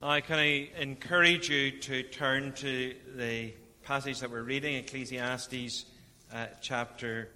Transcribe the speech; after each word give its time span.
Now, 0.00 0.20
can 0.20 0.38
I 0.38 0.70
encourage 0.78 1.50
you 1.50 1.72
to 1.72 2.04
turn 2.04 2.52
to 2.52 2.94
the 3.16 3.52
passage 3.82 4.20
that 4.20 4.30
we're 4.30 4.44
reading, 4.44 4.76
Ecclesiastes 4.76 5.86
uh, 6.32 6.46
chapter 6.60 7.30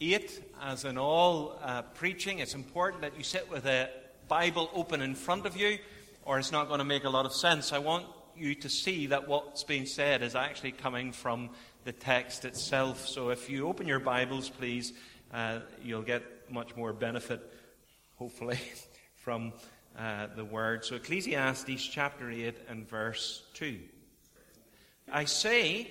8. 0.00 0.54
As 0.62 0.86
in 0.86 0.96
all 0.96 1.58
uh, 1.62 1.82
preaching, 1.82 2.38
it's 2.38 2.54
important 2.54 3.02
that 3.02 3.18
you 3.18 3.22
sit 3.22 3.50
with 3.50 3.66
a 3.66 3.90
Bible 4.28 4.70
open 4.72 5.02
in 5.02 5.14
front 5.14 5.44
of 5.44 5.58
you, 5.58 5.76
or 6.24 6.38
it's 6.38 6.50
not 6.50 6.68
going 6.68 6.78
to 6.78 6.86
make 6.86 7.04
a 7.04 7.10
lot 7.10 7.26
of 7.26 7.34
sense. 7.34 7.70
I 7.74 7.80
want 7.80 8.06
you 8.34 8.54
to 8.54 8.68
see 8.70 9.08
that 9.08 9.28
what's 9.28 9.64
being 9.64 9.84
said 9.84 10.22
is 10.22 10.34
actually 10.34 10.72
coming 10.72 11.12
from 11.12 11.50
the 11.84 11.92
text 11.92 12.46
itself. 12.46 13.06
So 13.06 13.28
if 13.28 13.50
you 13.50 13.68
open 13.68 13.86
your 13.86 14.00
Bibles, 14.00 14.48
please, 14.48 14.94
uh, 15.34 15.58
you'll 15.84 16.00
get 16.00 16.50
much 16.50 16.74
more 16.76 16.94
benefit, 16.94 17.42
hopefully, 18.16 18.58
from 19.16 19.52
uh, 19.98 20.26
the 20.36 20.44
word. 20.44 20.84
So, 20.84 20.96
Ecclesiastes 20.96 21.86
chapter 21.86 22.30
8 22.30 22.54
and 22.68 22.88
verse 22.88 23.42
2. 23.54 23.78
I 25.10 25.24
say, 25.24 25.90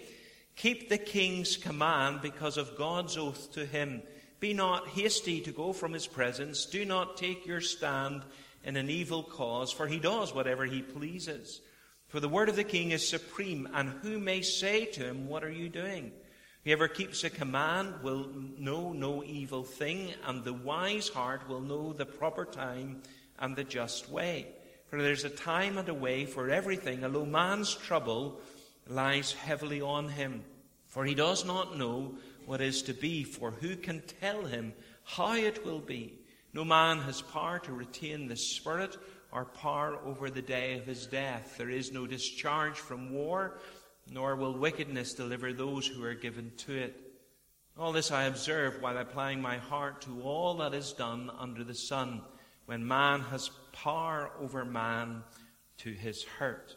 keep 0.56 0.90
the 0.90 0.98
king's 0.98 1.58
command 1.58 2.22
because 2.22 2.58
of 2.58 2.78
God's 2.78 3.18
oath 3.18 3.52
to 3.54 3.66
him. 3.66 4.04
Be 4.40 4.54
not 4.54 4.88
hasty 4.90 5.42
to 5.42 5.52
go 5.52 5.74
from 5.74 5.94
his 5.94 6.08
presence. 6.08 6.66
Do 6.66 6.86
not 6.86 7.18
take 7.18 7.46
your 7.46 7.62
stand 7.62 8.24
in 8.64 8.76
an 8.76 8.90
evil 8.90 9.24
cause, 9.24 9.72
for 9.72 9.88
he 9.88 10.00
does 10.00 10.34
whatever 10.34 10.66
he 10.66 10.82
pleases. 10.82 11.62
For 12.08 12.20
the 12.20 12.30
word 12.30 12.50
of 12.50 12.56
the 12.56 12.64
king 12.64 12.92
is 12.92 13.08
supreme, 13.08 13.68
and 13.74 13.90
who 13.90 14.20
may 14.20 14.42
say 14.42 14.86
to 14.86 15.06
him, 15.06 15.28
What 15.28 15.44
are 15.44 15.52
you 15.52 15.70
doing? 15.70 16.12
Whoever 16.64 16.88
keeps 16.88 17.24
a 17.24 17.30
command 17.30 18.02
will 18.02 18.28
know 18.58 18.92
no 18.92 19.24
evil 19.24 19.64
thing, 19.64 20.14
and 20.26 20.44
the 20.44 20.54
wise 20.54 21.10
heart 21.10 21.48
will 21.48 21.62
know 21.62 21.94
the 21.94 22.06
proper 22.06 22.44
time 22.44 23.04
and 23.40 23.56
the 23.56 23.64
just 23.64 24.10
way. 24.10 24.48
For 24.88 25.02
there's 25.02 25.26
a 25.26 25.30
time 25.30 25.78
and 25.78 25.90
a 25.90 25.94
way 25.94 26.26
for 26.26 26.50
everything, 26.50 27.04
although 27.04 27.26
man's 27.26 27.74
trouble 27.74 28.40
lies 28.88 29.34
heavily 29.34 29.82
on 29.82 30.10
him. 30.10 30.44
For 30.88 31.06
he 31.06 31.16
does 31.16 31.44
not 31.44 31.78
know 31.78 32.16
what 32.46 32.62
is 32.62 32.84
to 32.84 32.94
be, 32.94 33.24
for 33.24 33.52
who 33.52 33.76
can 33.76 34.02
tell 34.22 34.46
him 34.46 34.74
how 35.04 35.34
it 35.34 35.66
will 35.66 35.80
be? 35.80 36.20
No 36.54 36.64
man 36.64 37.00
has 37.00 37.22
power 37.22 37.60
to 37.60 37.74
retain 37.74 38.28
the 38.28 38.38
Spirit 38.38 38.98
or 39.32 39.46
power 39.46 40.00
over 40.06 40.30
the 40.30 40.42
day 40.42 40.78
of 40.78 40.86
his 40.86 41.06
death. 41.06 41.56
There 41.58 41.70
is 41.70 41.92
no 41.92 42.08
discharge 42.08 42.78
from 42.78 43.12
war, 43.12 43.60
nor 44.10 44.36
will 44.36 44.58
wickedness 44.58 45.14
deliver 45.14 45.52
those 45.52 45.86
who 45.86 46.04
are 46.04 46.14
given 46.14 46.52
to 46.58 46.78
it. 46.78 47.02
All 47.78 47.92
this 47.92 48.12
I 48.12 48.24
observe 48.24 48.82
while 48.82 48.98
applying 48.98 49.42
my 49.42 49.58
heart 49.58 50.02
to 50.04 50.22
all 50.22 50.54
that 50.58 50.74
is 50.74 50.94
done 50.94 51.30
under 51.38 51.64
the 51.64 51.76
sun 51.76 52.22
when 52.66 52.88
man 52.88 53.22
has 53.22 53.50
power 53.72 54.32
over 54.40 54.66
man 54.66 55.24
to 55.78 55.92
his 55.92 56.24
hurt. 56.24 56.76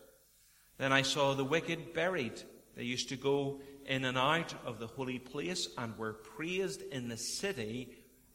Then 0.78 0.92
I 0.92 1.02
saw 1.02 1.34
the 1.34 1.44
wicked 1.44 1.94
buried. 1.94 2.40
They 2.76 2.84
used 2.84 3.08
to 3.08 3.16
go 3.16 3.60
in 3.86 4.04
and 4.04 4.18
out 4.18 4.54
of 4.64 4.78
the 4.78 4.86
holy 4.86 5.18
place 5.18 5.68
and 5.76 5.96
were 5.98 6.12
praised 6.12 6.82
in 6.82 7.08
the 7.08 7.16
city 7.16 7.88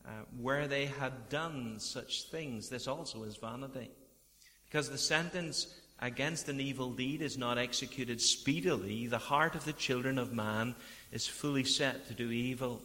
uh, 0.05 0.09
where 0.37 0.67
they 0.67 0.87
had 0.87 1.29
done 1.29 1.79
such 1.79 2.23
things. 2.23 2.69
This 2.69 2.87
also 2.87 3.23
is 3.23 3.37
vanity. 3.37 3.89
Because 4.65 4.89
the 4.89 4.97
sentence 4.97 5.79
against 5.99 6.49
an 6.49 6.59
evil 6.59 6.91
deed 6.91 7.21
is 7.21 7.37
not 7.37 7.57
executed 7.57 8.19
speedily, 8.19 9.07
the 9.07 9.17
heart 9.17 9.55
of 9.55 9.63
the 9.63 9.73
children 9.73 10.17
of 10.17 10.33
man 10.33 10.75
is 11.11 11.27
fully 11.27 11.63
set 11.63 12.07
to 12.07 12.13
do 12.13 12.31
evil. 12.31 12.81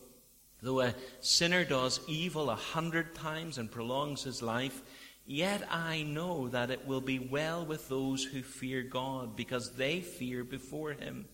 Though 0.61 0.81
a 0.81 0.95
sinner 1.21 1.65
does 1.65 2.01
evil 2.09 2.51
a 2.51 2.57
hundred 2.57 3.15
times 3.15 3.59
and 3.59 3.71
prolongs 3.71 4.25
his 4.25 4.43
life, 4.43 4.83
yet 5.25 5.63
I 5.71 6.03
know 6.03 6.49
that 6.49 6.71
it 6.71 6.87
will 6.87 7.01
be 7.01 7.19
well 7.19 7.65
with 7.65 7.89
those 7.89 8.25
who 8.25 8.43
fear 8.43 8.83
God, 8.83 9.37
because 9.37 9.73
they 9.73 10.01
fear 10.01 10.43
before 10.43 10.93
him. 10.93 11.27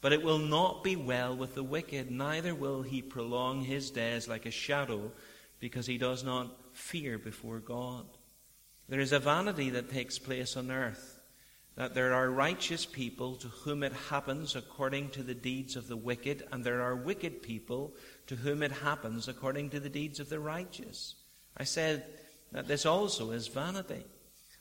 But 0.00 0.12
it 0.12 0.22
will 0.22 0.38
not 0.38 0.84
be 0.84 0.96
well 0.96 1.36
with 1.36 1.54
the 1.54 1.64
wicked, 1.64 2.10
neither 2.10 2.54
will 2.54 2.82
he 2.82 3.02
prolong 3.02 3.62
his 3.62 3.90
days 3.90 4.28
like 4.28 4.46
a 4.46 4.50
shadow, 4.50 5.12
because 5.60 5.86
he 5.86 5.98
does 5.98 6.22
not 6.22 6.54
fear 6.72 7.18
before 7.18 7.58
God. 7.58 8.06
There 8.88 9.00
is 9.00 9.12
a 9.12 9.18
vanity 9.18 9.70
that 9.70 9.90
takes 9.90 10.18
place 10.18 10.56
on 10.56 10.70
earth 10.70 11.17
that 11.78 11.94
there 11.94 12.12
are 12.12 12.28
righteous 12.28 12.84
people 12.84 13.36
to 13.36 13.46
whom 13.46 13.84
it 13.84 13.92
happens 13.92 14.56
according 14.56 15.10
to 15.10 15.22
the 15.22 15.32
deeds 15.32 15.76
of 15.76 15.86
the 15.86 15.96
wicked, 15.96 16.44
and 16.50 16.64
there 16.64 16.82
are 16.82 16.96
wicked 16.96 17.40
people 17.40 17.94
to 18.26 18.34
whom 18.34 18.64
it 18.64 18.72
happens 18.72 19.28
according 19.28 19.70
to 19.70 19.78
the 19.78 19.88
deeds 19.88 20.18
of 20.18 20.28
the 20.28 20.40
righteous. 20.40 21.14
I 21.56 21.62
said 21.62 22.04
that 22.50 22.66
this 22.66 22.84
also 22.84 23.30
is 23.30 23.46
vanity. 23.46 24.02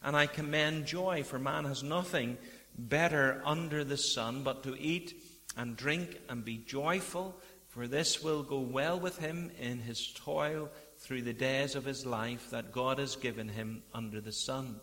And 0.03 0.15
I 0.15 0.27
commend 0.27 0.85
joy, 0.85 1.23
for 1.23 1.39
man 1.39 1.65
has 1.65 1.81
nothing 1.81 2.37
better 2.77 3.41
under 3.43 3.83
the 3.83 3.97
sun 3.97 4.43
but 4.43 4.61
to 4.61 4.79
eat 4.79 5.19
and 5.57 5.75
drink 5.75 6.19
and 6.29 6.45
be 6.45 6.57
joyful, 6.57 7.35
for 7.67 7.87
this 7.87 8.21
will 8.23 8.43
go 8.43 8.59
well 8.59 8.99
with 8.99 9.17
him 9.17 9.49
in 9.59 9.79
his 9.79 10.13
toil 10.13 10.69
through 10.99 11.23
the 11.23 11.33
days 11.33 11.73
of 11.73 11.83
his 11.83 12.05
life 12.05 12.51
that 12.51 12.71
God 12.71 12.99
has 12.99 13.15
given 13.15 13.49
him 13.49 13.81
under 13.91 14.21
the 14.21 14.31
sun. 14.31 14.79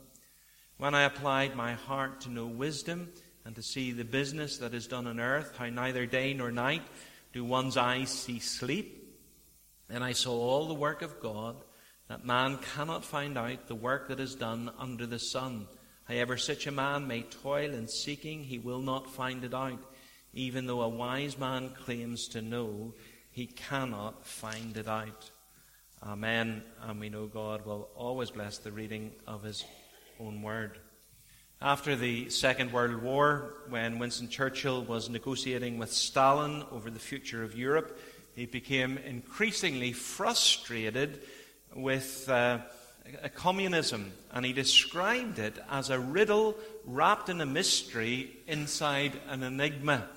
When 0.77 0.95
I 0.95 1.03
applied 1.03 1.55
my 1.55 1.75
heart 1.75 2.23
to 2.23 2.31
know 2.31 2.47
wisdom 2.47 3.13
and 3.45 3.55
to 3.55 3.63
see 3.63 3.93
the 3.93 4.05
business 4.05 4.59
that 4.59 4.75
is 4.75 4.89
done 4.89 5.07
on 5.07 5.21
earth, 5.21 5.55
how 5.57 5.67
neither 5.67 6.05
day 6.05 6.35
nor 6.35 6.51
night 6.51 6.83
do 7.33 7.45
one's 7.45 7.77
eyes 7.77 8.11
see 8.11 8.41
sleep, 8.41 9.17
then 9.89 10.03
I 10.03 10.13
saw 10.13 10.33
all 10.33 10.67
the 10.67 10.75
work 10.75 11.03
of 11.03 11.21
God, 11.21 11.57
that 12.09 12.25
man 12.25 12.59
cannot 12.75 13.05
find 13.05 13.39
out 13.39 13.69
the 13.69 13.75
work 13.75 14.09
that 14.09 14.19
is 14.19 14.35
done 14.35 14.71
under 14.79 15.07
the 15.07 15.19
sun. 15.19 15.69
However, 16.05 16.37
such 16.37 16.67
a 16.67 16.73
man 16.73 17.07
may 17.07 17.23
toil 17.23 17.73
in 17.73 17.87
seeking, 17.87 18.43
he 18.43 18.59
will 18.59 18.81
not 18.81 19.15
find 19.15 19.45
it 19.45 19.55
out. 19.55 19.79
Even 20.33 20.67
though 20.67 20.83
a 20.83 20.89
wise 20.89 21.39
man 21.39 21.71
claims 21.71 22.27
to 22.29 22.43
know, 22.43 22.95
he 23.31 23.47
cannot 23.47 24.27
find 24.27 24.77
it 24.77 24.89
out. 24.89 25.31
Amen. 26.03 26.63
And 26.83 26.99
we 26.99 27.09
know 27.09 27.27
God 27.27 27.65
will 27.65 27.89
always 27.95 28.31
bless 28.31 28.59
the 28.59 28.73
reading 28.73 29.13
of 29.27 29.43
his 29.45 29.65
own 30.21 30.43
word. 30.43 30.79
After 31.61 31.97
the 31.97 32.29
Second 32.29 32.73
World 32.73 33.03
War, 33.03 33.55
when 33.69 33.99
Winston 33.99 34.29
Churchill 34.29 34.83
was 34.85 35.09
negotiating 35.09 35.79
with 35.79 35.93
Stalin 35.93 36.65
over 36.71 36.91
the 36.91 36.99
future 36.99 37.43
of 37.43 37.57
Europe, 37.57 37.99
he 38.35 38.47
became 38.47 38.99
increasingly 38.99 39.93
frustrated 39.93 41.23
with 41.75 42.29
uh, 42.29 42.59
communism, 43.35 44.13
and 44.33 44.45
he 44.45 44.53
described 44.53 45.39
it 45.39 45.55
as 45.71 45.91
a 45.91 45.99
riddle 45.99 46.57
wrapped 46.85 47.29
in 47.29 47.41
a 47.41 47.47
mystery 47.47 48.37
inside 48.47 49.13
an 49.29 49.43
enigma. 49.43 50.09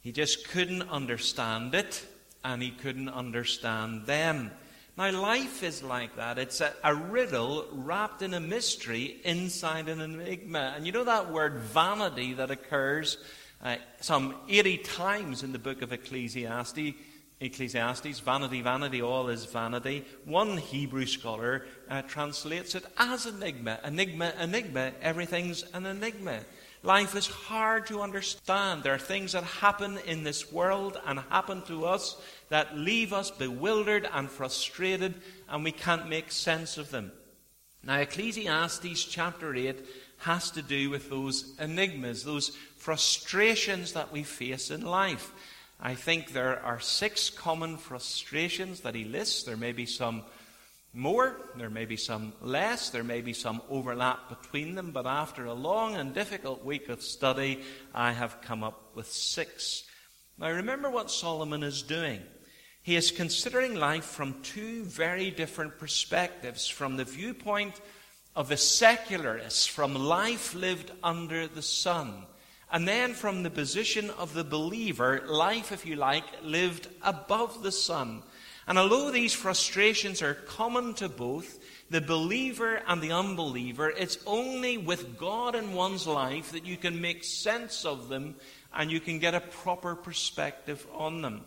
He 0.00 0.12
just 0.12 0.48
couldn't 0.48 0.88
understand 0.90 1.74
it, 1.74 2.04
and 2.44 2.62
he 2.62 2.70
couldn't 2.70 3.08
understand 3.08 4.06
them. 4.06 4.50
Now, 5.02 5.20
life 5.20 5.64
is 5.64 5.82
like 5.82 6.14
that. 6.14 6.38
It's 6.38 6.60
a, 6.60 6.72
a, 6.84 6.94
riddle 6.94 7.66
wrapped 7.72 8.22
in 8.22 8.34
a 8.34 8.38
mystery 8.38 9.16
inside 9.24 9.88
an 9.88 10.00
enigma. 10.00 10.74
And 10.76 10.86
you 10.86 10.92
know 10.92 11.02
that 11.02 11.32
word 11.32 11.54
vanity 11.54 12.34
that 12.34 12.52
occurs 12.52 13.18
uh, 13.64 13.78
some 14.00 14.36
80 14.48 14.78
times 14.78 15.42
in 15.42 15.50
the 15.50 15.58
book 15.58 15.82
of 15.82 15.92
Ecclesiastes? 15.92 16.94
Ecclesiastes, 17.40 18.20
vanity, 18.20 18.62
vanity, 18.62 19.02
all 19.02 19.28
is 19.28 19.44
vanity. 19.44 20.04
One 20.24 20.56
Hebrew 20.56 21.06
scholar 21.06 21.66
uh, 21.90 22.02
translates 22.02 22.76
it 22.76 22.84
as 22.96 23.26
enigma. 23.26 23.80
Enigma, 23.84 24.32
enigma, 24.40 24.92
everything's 25.02 25.64
an 25.74 25.84
enigma. 25.84 26.42
Life 26.84 27.16
is 27.16 27.26
hard 27.26 27.86
to 27.86 28.02
understand. 28.02 28.82
There 28.82 28.94
are 28.94 28.98
things 28.98 29.32
that 29.32 29.44
happen 29.44 29.98
in 30.06 30.22
this 30.22 30.52
world 30.52 31.00
and 31.06 31.18
happen 31.18 31.62
to 31.62 31.86
us 31.86 32.20
that 32.52 32.76
leave 32.76 33.14
us 33.14 33.30
bewildered 33.30 34.06
and 34.12 34.28
frustrated, 34.28 35.14
and 35.48 35.64
we 35.64 35.72
can't 35.72 36.06
make 36.06 36.30
sense 36.30 36.76
of 36.76 36.90
them. 36.90 37.10
Now, 37.82 37.96
Ecclesiastes 38.00 39.04
chapter 39.04 39.54
8 39.54 39.82
has 40.18 40.50
to 40.50 40.60
do 40.60 40.90
with 40.90 41.08
those 41.08 41.54
enigmas, 41.58 42.24
those 42.24 42.50
frustrations 42.76 43.94
that 43.94 44.12
we 44.12 44.22
face 44.22 44.70
in 44.70 44.82
life. 44.82 45.32
I 45.80 45.94
think 45.94 46.34
there 46.34 46.62
are 46.62 46.78
six 46.78 47.30
common 47.30 47.78
frustrations 47.78 48.80
that 48.80 48.94
he 48.94 49.06
lists. 49.06 49.44
There 49.44 49.56
may 49.56 49.72
be 49.72 49.86
some 49.86 50.22
more, 50.92 51.40
there 51.56 51.70
may 51.70 51.86
be 51.86 51.96
some 51.96 52.34
less, 52.42 52.90
there 52.90 53.02
may 53.02 53.22
be 53.22 53.32
some 53.32 53.62
overlap 53.70 54.28
between 54.28 54.74
them, 54.74 54.90
but 54.90 55.06
after 55.06 55.46
a 55.46 55.54
long 55.54 55.94
and 55.94 56.12
difficult 56.12 56.66
week 56.66 56.90
of 56.90 57.00
study, 57.00 57.62
I 57.94 58.12
have 58.12 58.42
come 58.42 58.62
up 58.62 58.94
with 58.94 59.10
six. 59.10 59.84
Now 60.36 60.50
remember 60.50 60.90
what 60.90 61.10
Solomon 61.10 61.62
is 61.62 61.80
doing. 61.80 62.20
He 62.82 62.96
is 62.96 63.12
considering 63.12 63.76
life 63.76 64.04
from 64.04 64.42
two 64.42 64.82
very 64.84 65.30
different 65.30 65.78
perspectives 65.78 66.66
from 66.66 66.96
the 66.96 67.04
viewpoint 67.04 67.80
of 68.34 68.48
the 68.48 68.56
secularist, 68.56 69.70
from 69.70 69.94
life 69.94 70.52
lived 70.54 70.90
under 71.02 71.46
the 71.46 71.62
sun, 71.62 72.24
and 72.72 72.88
then 72.88 73.14
from 73.14 73.42
the 73.42 73.50
position 73.50 74.10
of 74.10 74.34
the 74.34 74.42
believer, 74.42 75.22
life, 75.26 75.70
if 75.70 75.86
you 75.86 75.94
like, 75.94 76.24
lived 76.42 76.88
above 77.02 77.62
the 77.62 77.70
sun. 77.70 78.22
And 78.66 78.78
although 78.78 79.10
these 79.10 79.32
frustrations 79.32 80.22
are 80.22 80.34
common 80.34 80.94
to 80.94 81.08
both, 81.08 81.60
the 81.90 82.00
believer 82.00 82.80
and 82.88 83.00
the 83.02 83.12
unbeliever, 83.12 83.90
it's 83.90 84.18
only 84.26 84.78
with 84.78 85.18
God 85.18 85.54
in 85.54 85.74
one's 85.74 86.06
life 86.06 86.52
that 86.52 86.64
you 86.64 86.76
can 86.76 87.00
make 87.00 87.22
sense 87.22 87.84
of 87.84 88.08
them 88.08 88.34
and 88.72 88.90
you 88.90 88.98
can 88.98 89.18
get 89.18 89.34
a 89.34 89.40
proper 89.40 89.94
perspective 89.94 90.86
on 90.94 91.22
them. 91.22 91.42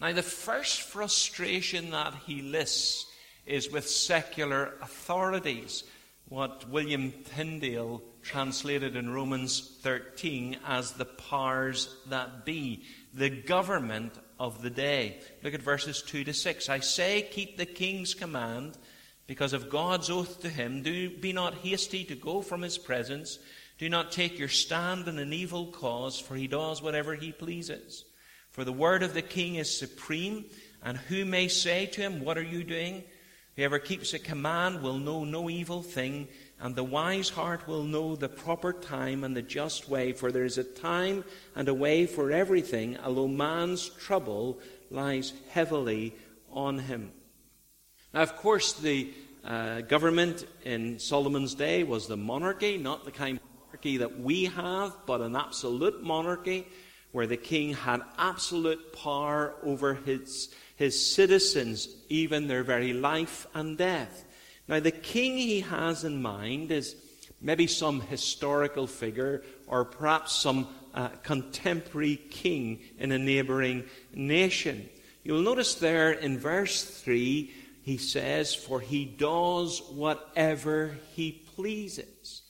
Now, 0.00 0.12
the 0.12 0.22
first 0.22 0.82
frustration 0.82 1.90
that 1.90 2.14
he 2.26 2.42
lists 2.42 3.06
is 3.46 3.70
with 3.70 3.88
secular 3.88 4.74
authorities, 4.82 5.84
what 6.28 6.68
William 6.68 7.12
Tyndale 7.34 8.02
translated 8.22 8.96
in 8.96 9.10
Romans 9.10 9.78
13 9.82 10.58
as 10.66 10.92
the 10.92 11.04
powers 11.04 11.94
that 12.08 12.44
be, 12.44 12.84
the 13.12 13.30
government 13.30 14.14
of 14.40 14.62
the 14.62 14.70
day. 14.70 15.20
Look 15.42 15.54
at 15.54 15.62
verses 15.62 16.02
2 16.02 16.24
to 16.24 16.32
6. 16.32 16.68
I 16.68 16.80
say, 16.80 17.28
keep 17.30 17.56
the 17.56 17.66
king's 17.66 18.14
command 18.14 18.76
because 19.26 19.52
of 19.52 19.70
God's 19.70 20.10
oath 20.10 20.40
to 20.40 20.48
him. 20.48 20.82
Do, 20.82 21.10
be 21.10 21.32
not 21.32 21.54
hasty 21.54 22.04
to 22.04 22.14
go 22.14 22.42
from 22.42 22.62
his 22.62 22.78
presence. 22.78 23.38
Do 23.78 23.88
not 23.88 24.12
take 24.12 24.38
your 24.38 24.48
stand 24.48 25.06
in 25.06 25.18
an 25.18 25.32
evil 25.32 25.66
cause, 25.66 26.18
for 26.18 26.34
he 26.34 26.46
does 26.46 26.82
whatever 26.82 27.14
he 27.14 27.32
pleases. 27.32 28.04
For 28.54 28.62
the 28.62 28.72
word 28.72 29.02
of 29.02 29.14
the 29.14 29.22
king 29.22 29.56
is 29.56 29.76
supreme, 29.76 30.44
and 30.80 30.96
who 30.96 31.24
may 31.24 31.48
say 31.48 31.86
to 31.86 32.00
him, 32.00 32.24
What 32.24 32.38
are 32.38 32.42
you 32.42 32.62
doing? 32.62 33.02
Whoever 33.56 33.80
keeps 33.80 34.14
a 34.14 34.18
command 34.20 34.80
will 34.80 34.96
know 34.96 35.24
no 35.24 35.50
evil 35.50 35.82
thing, 35.82 36.28
and 36.60 36.76
the 36.76 36.84
wise 36.84 37.30
heart 37.30 37.66
will 37.66 37.82
know 37.82 38.14
the 38.14 38.28
proper 38.28 38.72
time 38.72 39.24
and 39.24 39.36
the 39.36 39.42
just 39.42 39.88
way, 39.88 40.12
for 40.12 40.30
there 40.30 40.44
is 40.44 40.56
a 40.56 40.62
time 40.62 41.24
and 41.56 41.68
a 41.68 41.74
way 41.74 42.06
for 42.06 42.30
everything, 42.30 42.96
although 42.98 43.26
man's 43.26 43.88
trouble 43.88 44.60
lies 44.88 45.32
heavily 45.50 46.14
on 46.52 46.78
him. 46.78 47.10
Now, 48.12 48.22
of 48.22 48.36
course, 48.36 48.74
the 48.74 49.12
uh, 49.42 49.80
government 49.80 50.46
in 50.64 51.00
Solomon's 51.00 51.56
day 51.56 51.82
was 51.82 52.06
the 52.06 52.16
monarchy, 52.16 52.78
not 52.78 53.04
the 53.04 53.10
kind 53.10 53.36
of 53.38 53.66
monarchy 53.66 53.96
that 53.96 54.20
we 54.20 54.44
have, 54.44 54.96
but 55.06 55.22
an 55.22 55.34
absolute 55.34 56.04
monarchy 56.04 56.68
where 57.14 57.28
the 57.28 57.36
king 57.36 57.72
had 57.72 58.02
absolute 58.18 58.92
power 58.92 59.54
over 59.62 59.94
his, 59.94 60.52
his 60.74 61.00
citizens, 61.14 61.86
even 62.08 62.48
their 62.48 62.64
very 62.64 62.92
life 62.92 63.46
and 63.54 63.78
death. 63.78 64.24
Now, 64.66 64.80
the 64.80 64.90
king 64.90 65.38
he 65.38 65.60
has 65.60 66.02
in 66.02 66.20
mind 66.20 66.72
is 66.72 66.96
maybe 67.40 67.68
some 67.68 68.00
historical 68.00 68.88
figure 68.88 69.44
or 69.68 69.84
perhaps 69.84 70.32
some 70.32 70.66
uh, 70.92 71.10
contemporary 71.22 72.16
king 72.16 72.80
in 72.98 73.12
a 73.12 73.18
neighboring 73.18 73.84
nation. 74.12 74.88
You'll 75.22 75.42
notice 75.42 75.76
there 75.76 76.10
in 76.10 76.36
verse 76.36 76.84
3 76.84 77.54
he 77.82 77.96
says, 77.96 78.56
For 78.56 78.80
he 78.80 79.04
does 79.04 79.82
whatever 79.92 80.98
he 81.14 81.30
pleases. 81.54 82.42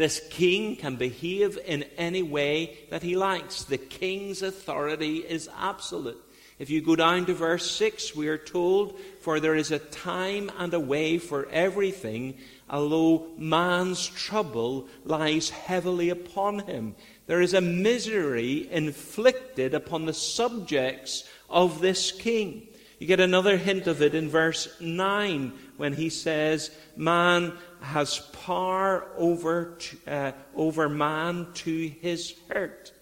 This 0.00 0.26
king 0.30 0.76
can 0.76 0.96
behave 0.96 1.58
in 1.66 1.82
any 1.98 2.22
way 2.22 2.78
that 2.88 3.02
he 3.02 3.18
likes. 3.18 3.64
The 3.64 3.76
king's 3.76 4.40
authority 4.40 5.16
is 5.16 5.50
absolute. 5.54 6.16
If 6.58 6.70
you 6.70 6.80
go 6.80 6.96
down 6.96 7.26
to 7.26 7.34
verse 7.34 7.70
6, 7.70 8.16
we 8.16 8.28
are 8.28 8.38
told, 8.38 8.98
For 9.20 9.40
there 9.40 9.54
is 9.54 9.70
a 9.70 9.78
time 9.78 10.50
and 10.56 10.72
a 10.72 10.80
way 10.80 11.18
for 11.18 11.46
everything, 11.50 12.38
although 12.70 13.26
man's 13.36 14.06
trouble 14.06 14.88
lies 15.04 15.50
heavily 15.50 16.08
upon 16.08 16.60
him. 16.60 16.94
There 17.26 17.42
is 17.42 17.52
a 17.52 17.60
misery 17.60 18.72
inflicted 18.72 19.74
upon 19.74 20.06
the 20.06 20.14
subjects 20.14 21.28
of 21.50 21.82
this 21.82 22.10
king. 22.10 22.68
You 22.98 23.06
get 23.06 23.20
another 23.20 23.58
hint 23.58 23.86
of 23.86 24.00
it 24.00 24.14
in 24.14 24.30
verse 24.30 24.66
9 24.80 25.52
when 25.80 25.94
he 25.94 26.10
says, 26.10 26.70
Man 26.94 27.54
has 27.80 28.18
power 28.44 29.08
over, 29.16 29.78
uh, 30.06 30.32
over 30.54 30.90
man 30.90 31.46
to 31.54 31.88
his 31.88 32.34
hurt. 32.50 32.92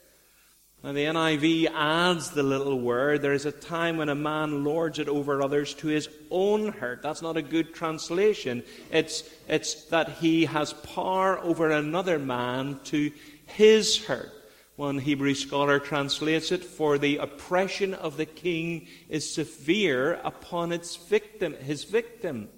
Now, 0.85 0.93
the 0.93 1.07
NIV 1.07 1.73
adds 1.75 2.31
the 2.31 2.45
little 2.45 2.79
word, 2.79 3.21
there 3.21 3.33
is 3.33 3.47
a 3.47 3.51
time 3.51 3.97
when 3.97 4.09
a 4.09 4.15
man 4.15 4.63
lords 4.63 5.01
it 5.01 5.09
over 5.09 5.43
others 5.43 5.75
to 5.75 5.89
his 5.89 6.09
own 6.31 6.69
hurt. 6.69 7.03
That's 7.03 7.21
not 7.21 7.37
a 7.37 7.43
good 7.43 7.75
translation. 7.75 8.63
It's, 8.93 9.29
it's 9.49 9.87
that 9.87 10.11
he 10.11 10.45
has 10.45 10.73
power 10.73 11.41
over 11.41 11.73
another 11.73 12.21
man 12.21 12.79
to 12.85 13.11
his 13.47 14.05
hurt. 14.05 14.31
One 14.77 15.01
Hebrew 15.01 15.35
scholar 15.35 15.81
translates 15.81 16.53
it, 16.53 16.63
for 16.63 16.97
the 16.97 17.17
oppression 17.17 17.95
of 17.95 18.17
the 18.17 18.27
king 18.27 18.87
is 19.09 19.29
severe 19.29 20.21
upon 20.23 20.71
its 20.71 20.95
victim, 20.95 21.55
his 21.55 21.83
victim. 21.83 22.51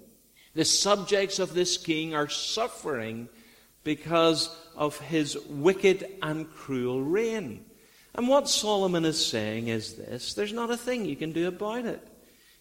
The 0.53 0.65
subjects 0.65 1.39
of 1.39 1.53
this 1.53 1.77
king 1.77 2.13
are 2.13 2.29
suffering 2.29 3.29
because 3.83 4.55
of 4.75 4.99
his 4.99 5.37
wicked 5.47 6.05
and 6.21 6.51
cruel 6.51 7.01
reign. 7.01 7.65
And 8.13 8.27
what 8.27 8.49
Solomon 8.49 9.05
is 9.05 9.25
saying 9.25 9.67
is 9.67 9.95
this 9.95 10.33
there's 10.33 10.53
not 10.53 10.71
a 10.71 10.77
thing 10.77 11.05
you 11.05 11.15
can 11.15 11.31
do 11.31 11.47
about 11.47 11.85
it. 11.85 12.05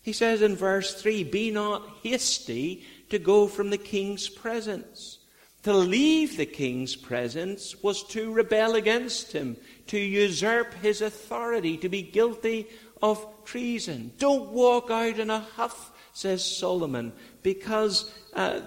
He 0.03 0.13
says 0.13 0.43
in 0.43 0.57
verse 0.57 1.01
3 1.01 1.25
Be 1.25 1.51
not 1.51 1.89
hasty 2.03 2.85
to 3.11 3.19
go 3.19 3.47
from 3.47 3.71
the 3.71 3.79
king's 3.79 4.29
presence. 4.29 5.19
To 5.65 5.75
leave 5.75 6.39
the 6.39 6.47
king's 6.47 6.97
presence 6.97 7.83
was 7.83 8.03
to 8.05 8.33
rebel 8.33 8.77
against 8.77 9.33
him, 9.33 9.59
to 9.89 9.99
usurp 9.99 10.73
his 10.75 11.03
authority, 11.03 11.77
to 11.79 11.89
be 11.91 12.01
guilty 12.01 12.67
of 13.03 13.27
treason. 13.45 14.13
Don't 14.19 14.53
walk 14.53 14.91
out 14.91 15.19
in 15.19 15.29
a 15.29 15.41
huff, 15.41 15.90
says 16.13 16.45
Solomon, 16.45 17.13
because 17.43 18.13
uh, 18.35 18.61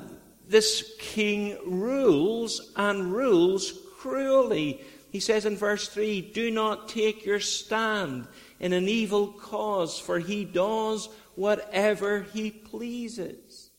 this 0.48 0.96
king 1.00 1.58
rules 1.66 2.72
and 2.76 3.14
rules 3.14 3.74
cruelly. 3.98 4.82
He 5.12 5.20
says 5.20 5.46
in 5.46 5.58
verse 5.58 5.88
3 5.88 6.22
Do 6.22 6.52
not 6.52 6.90
take 6.90 7.26
your 7.26 7.40
stand 7.40 8.28
in 8.60 8.74
an 8.74 8.88
evil 8.88 9.28
cause, 9.28 10.00
for 10.00 10.20
he 10.20 10.46
does 10.46 11.10
whatever 11.36 12.22
he 12.34 12.52
pleases. 12.52 13.70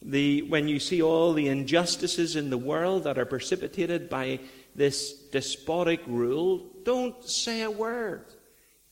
The, 0.00 0.42
when 0.42 0.68
you 0.68 0.78
see 0.78 1.02
all 1.02 1.32
the 1.32 1.48
injustices 1.48 2.36
in 2.36 2.50
the 2.50 2.58
world 2.58 3.04
that 3.04 3.18
are 3.18 3.24
precipitated 3.24 4.08
by 4.08 4.40
this 4.74 5.12
despotic 5.12 6.00
rule, 6.06 6.70
don't 6.84 7.24
say 7.24 7.62
a 7.62 7.70
word. 7.70 8.24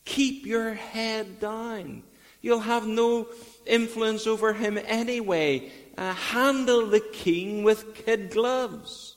Keep 0.03 0.45
your 0.45 0.73
head 0.73 1.39
down. 1.39 2.03
You'll 2.41 2.59
have 2.59 2.85
no 2.85 3.27
influence 3.67 4.27
over 4.27 4.53
him 4.53 4.77
anyway. 4.85 5.71
Uh, 5.97 6.13
handle 6.13 6.87
the 6.87 6.99
king 6.99 7.63
with 7.63 7.95
kid 7.95 8.31
gloves. 8.31 9.15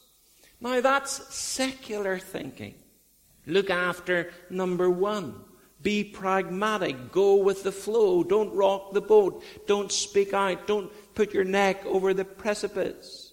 Now 0.60 0.80
that's 0.80 1.34
secular 1.34 2.18
thinking. 2.18 2.74
Look 3.46 3.70
after 3.70 4.32
number 4.48 4.90
one. 4.90 5.34
Be 5.82 6.04
pragmatic. 6.04 7.10
Go 7.10 7.36
with 7.36 7.62
the 7.62 7.72
flow. 7.72 8.22
Don't 8.22 8.54
rock 8.54 8.92
the 8.92 9.00
boat. 9.00 9.42
Don't 9.66 9.90
speak 9.90 10.34
out. 10.34 10.66
Don't 10.66 10.92
put 11.14 11.32
your 11.32 11.44
neck 11.44 11.84
over 11.86 12.12
the 12.12 12.24
precipice. 12.24 13.32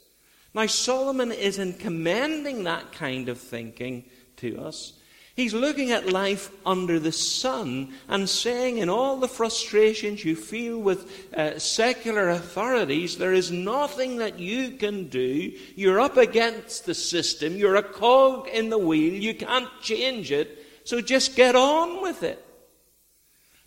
Now, 0.53 0.65
Solomon 0.65 1.31
isn't 1.31 1.79
commending 1.79 2.63
that 2.63 2.91
kind 2.93 3.29
of 3.29 3.37
thinking 3.37 4.05
to 4.37 4.59
us. 4.59 4.93
He's 5.37 5.53
looking 5.53 5.91
at 5.91 6.11
life 6.11 6.49
under 6.65 6.99
the 6.99 7.11
sun 7.11 7.93
and 8.07 8.27
saying, 8.27 8.79
in 8.79 8.89
all 8.89 9.17
the 9.17 9.27
frustrations 9.27 10.25
you 10.25 10.35
feel 10.35 10.79
with 10.79 11.31
uh, 11.31 11.59
secular 11.59 12.29
authorities, 12.29 13.19
there 13.19 13.33
is 13.33 13.51
nothing 13.51 14.17
that 14.17 14.39
you 14.39 14.71
can 14.71 15.09
do. 15.09 15.53
You're 15.75 15.99
up 15.99 16.17
against 16.17 16.87
the 16.87 16.95
system. 16.95 17.55
You're 17.55 17.75
a 17.75 17.83
cog 17.83 18.47
in 18.47 18.71
the 18.71 18.79
wheel. 18.79 19.13
You 19.13 19.35
can't 19.35 19.69
change 19.79 20.31
it. 20.31 20.65
So 20.85 21.01
just 21.01 21.35
get 21.35 21.55
on 21.55 22.01
with 22.01 22.23
it. 22.23 22.43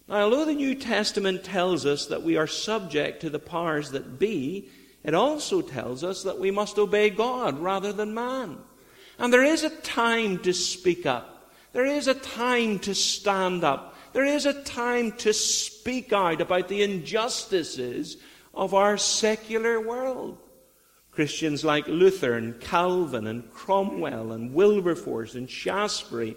Now, 0.08 0.22
although 0.22 0.46
the 0.46 0.54
New 0.54 0.74
Testament 0.74 1.44
tells 1.44 1.86
us 1.86 2.06
that 2.06 2.24
we 2.24 2.36
are 2.36 2.48
subject 2.48 3.20
to 3.20 3.30
the 3.30 3.38
powers 3.38 3.92
that 3.92 4.18
be, 4.18 4.68
it 5.04 5.14
also 5.14 5.62
tells 5.62 6.02
us 6.02 6.24
that 6.24 6.40
we 6.40 6.50
must 6.50 6.78
obey 6.78 7.10
God 7.10 7.60
rather 7.60 7.92
than 7.92 8.12
man. 8.12 8.58
And 9.20 9.32
there 9.32 9.44
is 9.44 9.62
a 9.62 9.70
time 9.70 10.38
to 10.38 10.52
speak 10.52 11.06
up. 11.06 11.36
There 11.72 11.86
is 11.86 12.08
a 12.08 12.14
time 12.14 12.78
to 12.80 12.94
stand 12.94 13.64
up. 13.64 13.94
There 14.12 14.24
is 14.24 14.46
a 14.46 14.62
time 14.62 15.12
to 15.18 15.32
speak 15.32 16.12
out 16.12 16.40
about 16.40 16.68
the 16.68 16.82
injustices 16.82 18.16
of 18.52 18.74
our 18.74 18.96
secular 18.96 19.80
world. 19.80 20.38
Christians 21.12 21.64
like 21.64 21.86
Luther 21.86 22.34
and 22.34 22.60
Calvin 22.60 23.26
and 23.26 23.50
Cromwell 23.52 24.32
and 24.32 24.54
Wilberforce 24.54 25.34
and 25.34 25.48
Shaftesbury 25.48 26.36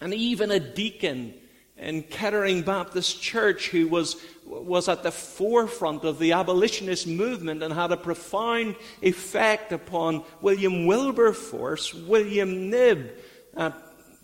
and 0.00 0.14
even 0.14 0.50
a 0.50 0.60
deacon 0.60 1.34
in 1.76 2.02
Kettering 2.04 2.62
Baptist 2.62 3.20
Church 3.22 3.68
who 3.68 3.88
was, 3.88 4.16
was 4.46 4.88
at 4.88 5.02
the 5.02 5.10
forefront 5.10 6.04
of 6.04 6.18
the 6.18 6.32
abolitionist 6.32 7.06
movement 7.06 7.62
and 7.62 7.72
had 7.72 7.90
a 7.90 7.96
profound 7.96 8.76
effect 9.02 9.72
upon 9.72 10.24
William 10.40 10.86
Wilberforce, 10.86 11.94
William 11.94 12.70
Knibb, 12.70 13.10
uh, 13.56 13.70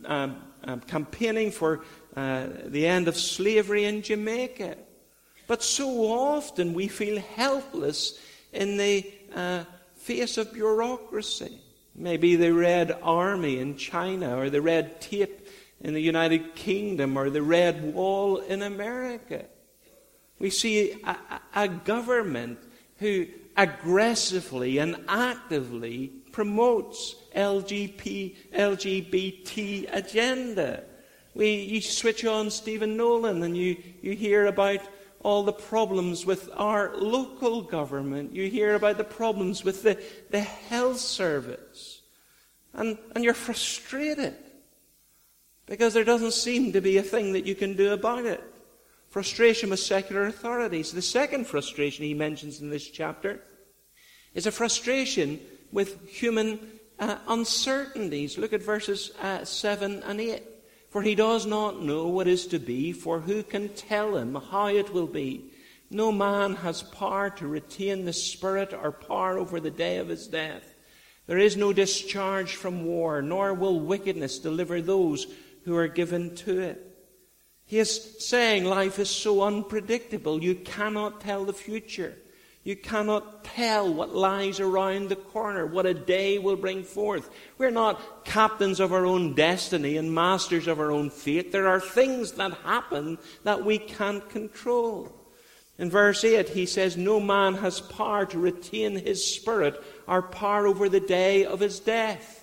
uh, 0.05 0.29
uh, 0.65 0.77
campaigning 0.87 1.51
for 1.51 1.85
uh, 2.17 2.47
the 2.65 2.87
end 2.87 3.09
of 3.09 3.17
slavery 3.17 3.85
in 3.85 4.03
Jamaica. 4.03 4.77
But 5.47 5.63
so 5.63 5.89
often 6.13 6.75
we 6.75 6.89
feel 6.89 7.21
helpless 7.21 8.19
in 8.53 8.77
the 8.77 9.11
uh, 9.35 9.65
face 9.95 10.39
of 10.39 10.53
bureaucracy. 10.53 11.59
Maybe 11.95 12.37
the 12.37 12.53
Red 12.53 12.99
Army 13.03 13.59
in 13.59 13.77
China, 13.77 14.37
or 14.39 14.51
the 14.51 14.61
red 14.61 15.01
tape 15.01 15.49
in 15.81 15.95
the 15.95 16.03
United 16.03 16.55
Kingdom, 16.55 17.17
or 17.17 17.31
the 17.31 17.43
Red 17.43 17.95
Wall 17.95 18.39
in 18.39 18.63
America. 18.63 19.45
We 20.39 20.51
see 20.51 21.03
a, 21.05 21.17
a 21.55 21.69
government 21.69 22.59
who 22.99 23.27
aggressively 23.57 24.79
and 24.79 24.97
actively 25.09 26.13
promotes 26.33 27.17
LGP, 27.37 28.35
LGBT 28.55 29.95
agenda. 29.95 30.83
We, 31.35 31.55
you 31.57 31.81
switch 31.81 32.25
on 32.25 32.51
Stephen 32.51 32.97
Nolan 32.97 33.43
and 33.43 33.57
you, 33.57 33.77
you 34.01 34.13
hear 34.13 34.47
about 34.47 34.81
all 35.21 35.43
the 35.43 35.53
problems 35.53 36.25
with 36.25 36.49
our 36.55 36.97
local 36.97 37.61
government. 37.61 38.33
You 38.33 38.49
hear 38.49 38.75
about 38.75 38.97
the 38.97 39.05
problems 39.05 39.65
with 39.65 39.83
the, 39.83 40.03
the 40.31 40.41
health 40.41 40.99
service. 40.99 42.03
And, 42.73 42.97
and 43.15 43.23
you're 43.23 43.35
frustrated 43.35 44.35
because 45.67 45.95
there 45.95 46.05
doesn't 46.05 46.33
seem 46.33 46.73
to 46.73 46.81
be 46.81 46.97
a 46.97 47.03
thing 47.03 47.33
that 47.33 47.47
you 47.47 47.55
can 47.55 47.77
do 47.77 47.93
about 47.93 48.25
it. 48.25 48.43
Frustration 49.09 49.71
with 49.71 49.81
secular 49.81 50.27
authorities. 50.27 50.93
The 50.93 51.03
second 51.03 51.47
frustration 51.47 52.05
he 52.05 52.15
mentions 52.15 52.61
in 52.61 52.71
this 52.71 52.89
chapter 52.89 53.41
is 54.35 54.47
a 54.47 54.53
frustration 54.53 55.41
with 55.73 56.09
human 56.09 56.61
uh, 56.99 57.19
uncertainties. 57.29 58.39
Look 58.39 58.53
at 58.53 58.63
verses 58.63 59.11
uh, 59.21 59.45
7 59.45 60.03
and 60.03 60.21
8. 60.21 60.43
For 60.91 61.03
he 61.03 61.15
does 61.15 61.47
not 61.47 61.83
know 61.83 62.07
what 62.07 62.27
is 62.27 62.47
to 62.47 62.59
be, 62.59 62.93
for 62.93 63.21
who 63.21 63.43
can 63.43 63.69
tell 63.71 64.17
him 64.17 64.35
how 64.35 64.69
it 64.69 64.93
will 64.93 65.07
be? 65.07 65.53
No 65.91 66.11
man 66.11 66.55
has 66.57 66.83
power 66.83 67.31
to 67.31 67.47
retain 67.47 68.05
the 68.05 68.13
Spirit 68.13 68.73
or 68.73 68.93
power 68.93 69.39
over 69.39 69.61
the 69.61 69.71
day 69.71 69.99
of 69.99 70.09
his 70.09 70.27
death. 70.27 70.75
There 71.27 71.39
is 71.39 71.57
no 71.57 71.73
discharge 71.73 72.55
from 72.55 72.85
war, 72.85 73.21
nor 73.21 73.53
will 73.53 73.81
wickedness 73.81 74.39
deliver 74.39 74.81
those 74.81 75.27
who 75.65 75.77
are 75.77 75.89
given 75.89 76.35
to 76.37 76.61
it. 76.61 76.83
He 77.67 77.79
is 77.79 78.25
saying 78.25 78.65
life 78.65 78.99
is 78.99 79.11
so 79.11 79.43
unpredictable, 79.43 80.43
you 80.43 80.55
cannot 80.55 81.21
tell 81.21 81.45
the 81.45 81.53
future. 81.53 82.17
You 82.67 82.75
cannot 82.75 83.45
tell 83.45 83.95
what 83.95 84.13
lies 84.13 84.59
around 84.59 85.09
the 85.09 85.15
corner, 85.15 85.65
what 85.65 85.87
a 85.87 85.95
day 85.95 86.37
will 86.39 86.57
bring 86.57 86.83
forth. 86.83 87.31
We're 87.59 87.71
not 87.71 88.25
captains 88.25 88.81
of 88.81 88.93
our 88.93 89.07
own 89.07 89.37
destiny 89.37 89.97
and 89.97 90.13
masters 90.13 90.67
of 90.67 90.81
our 90.81 90.91
own 90.91 91.11
fate. 91.11 91.53
There 91.53 91.69
are 91.69 91.79
things 91.79 92.33
that 92.33 92.53
happen 92.65 93.19
that 93.45 93.65
we 93.65 93.79
can't 93.79 94.29
control. 94.29 95.15
In 95.79 95.91
verse 95.91 96.25
8, 96.25 96.49
he 96.49 96.67
says, 96.67 96.97
No 96.97 97.21
man 97.21 97.55
has 97.55 97.81
power 97.81 98.27
to 98.27 98.39
retain 98.41 98.97
his 98.97 99.25
spirit 99.25 99.81
or 100.09 100.23
power 100.23 100.67
over 100.67 100.89
the 100.89 100.99
day 100.99 101.45
of 101.45 101.61
his 101.61 101.79
death. 101.79 102.36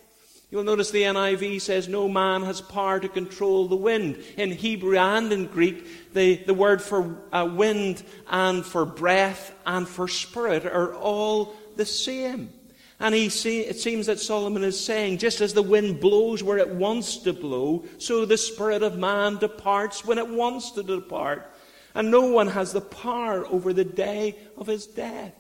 You'll 0.54 0.64
notice 0.64 0.92
the 0.92 1.02
NIV 1.02 1.62
says 1.62 1.88
no 1.88 2.08
man 2.08 2.44
has 2.44 2.62
power 2.62 3.00
to 3.00 3.10
control 3.10 3.68
the 3.68 3.76
wind. 3.76 4.24
In 4.38 4.52
Hebrew 4.52 5.00
and 5.00 5.34
in 5.34 5.48
Greek, 5.48 6.14
the, 6.14 6.36
the 6.36 6.54
word 6.54 6.80
for 6.80 7.18
uh, 7.32 7.50
wind 7.52 8.04
and 8.28 8.64
for 8.64 8.86
breath 8.86 9.52
and 9.66 9.88
for 9.88 10.08
spirit 10.08 10.68
are 10.68 10.94
all 10.94 11.56
the 11.76 11.88
same. 11.88 12.54
And 13.00 13.16
he 13.16 13.30
see, 13.30 13.62
it 13.62 13.80
seems 13.80 14.06
that 14.06 14.20
Solomon 14.20 14.64
is 14.64 14.80
saying, 14.80 15.18
just 15.18 15.42
as 15.42 15.56
the 15.56 15.64
wind 15.64 16.00
blows 16.00 16.44
where 16.44 16.60
it 16.60 16.70
wants 16.70 17.18
to 17.24 17.34
blow, 17.34 17.86
so 17.98 18.24
the 18.24 18.38
spirit 18.38 18.84
of 18.84 18.96
man 18.96 19.38
departs 19.38 20.06
when 20.06 20.20
it 20.20 20.30
wants 20.30 20.70
to 20.74 20.84
depart. 20.84 21.52
And 21.96 22.12
no 22.12 22.28
one 22.28 22.50
has 22.50 22.74
the 22.74 22.82
power 22.82 23.44
over 23.48 23.74
the 23.74 23.84
day 23.84 24.36
of 24.56 24.68
his 24.68 24.86
death. 24.86 25.34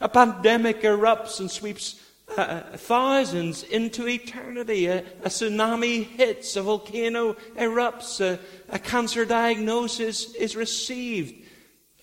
A 0.00 0.08
pandemic 0.08 0.80
erupts 0.80 1.40
and 1.40 1.50
sweeps 1.50 2.00
uh, 2.36 2.62
thousands 2.76 3.62
into 3.64 4.08
eternity. 4.08 4.86
A, 4.86 4.98
a, 4.98 5.28
tsunami 5.28 6.04
hits, 6.04 6.56
a 6.56 6.62
volcano 6.62 7.34
erupts, 7.56 8.20
a, 8.20 8.38
a 8.68 8.78
cancer 8.78 9.24
diagnosis 9.24 10.34
is 10.34 10.56
received, 10.56 11.46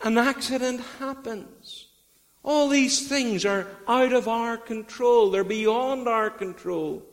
an 0.01 0.17
accident 0.17 0.81
happens. 0.99 1.87
All 2.43 2.69
these 2.69 3.07
things 3.07 3.45
are 3.45 3.67
out 3.87 4.13
of 4.13 4.27
our 4.27 4.57
control, 4.57 5.31
they're 5.31 5.43
beyond 5.43 6.07
our 6.07 6.29
control. 6.29 7.03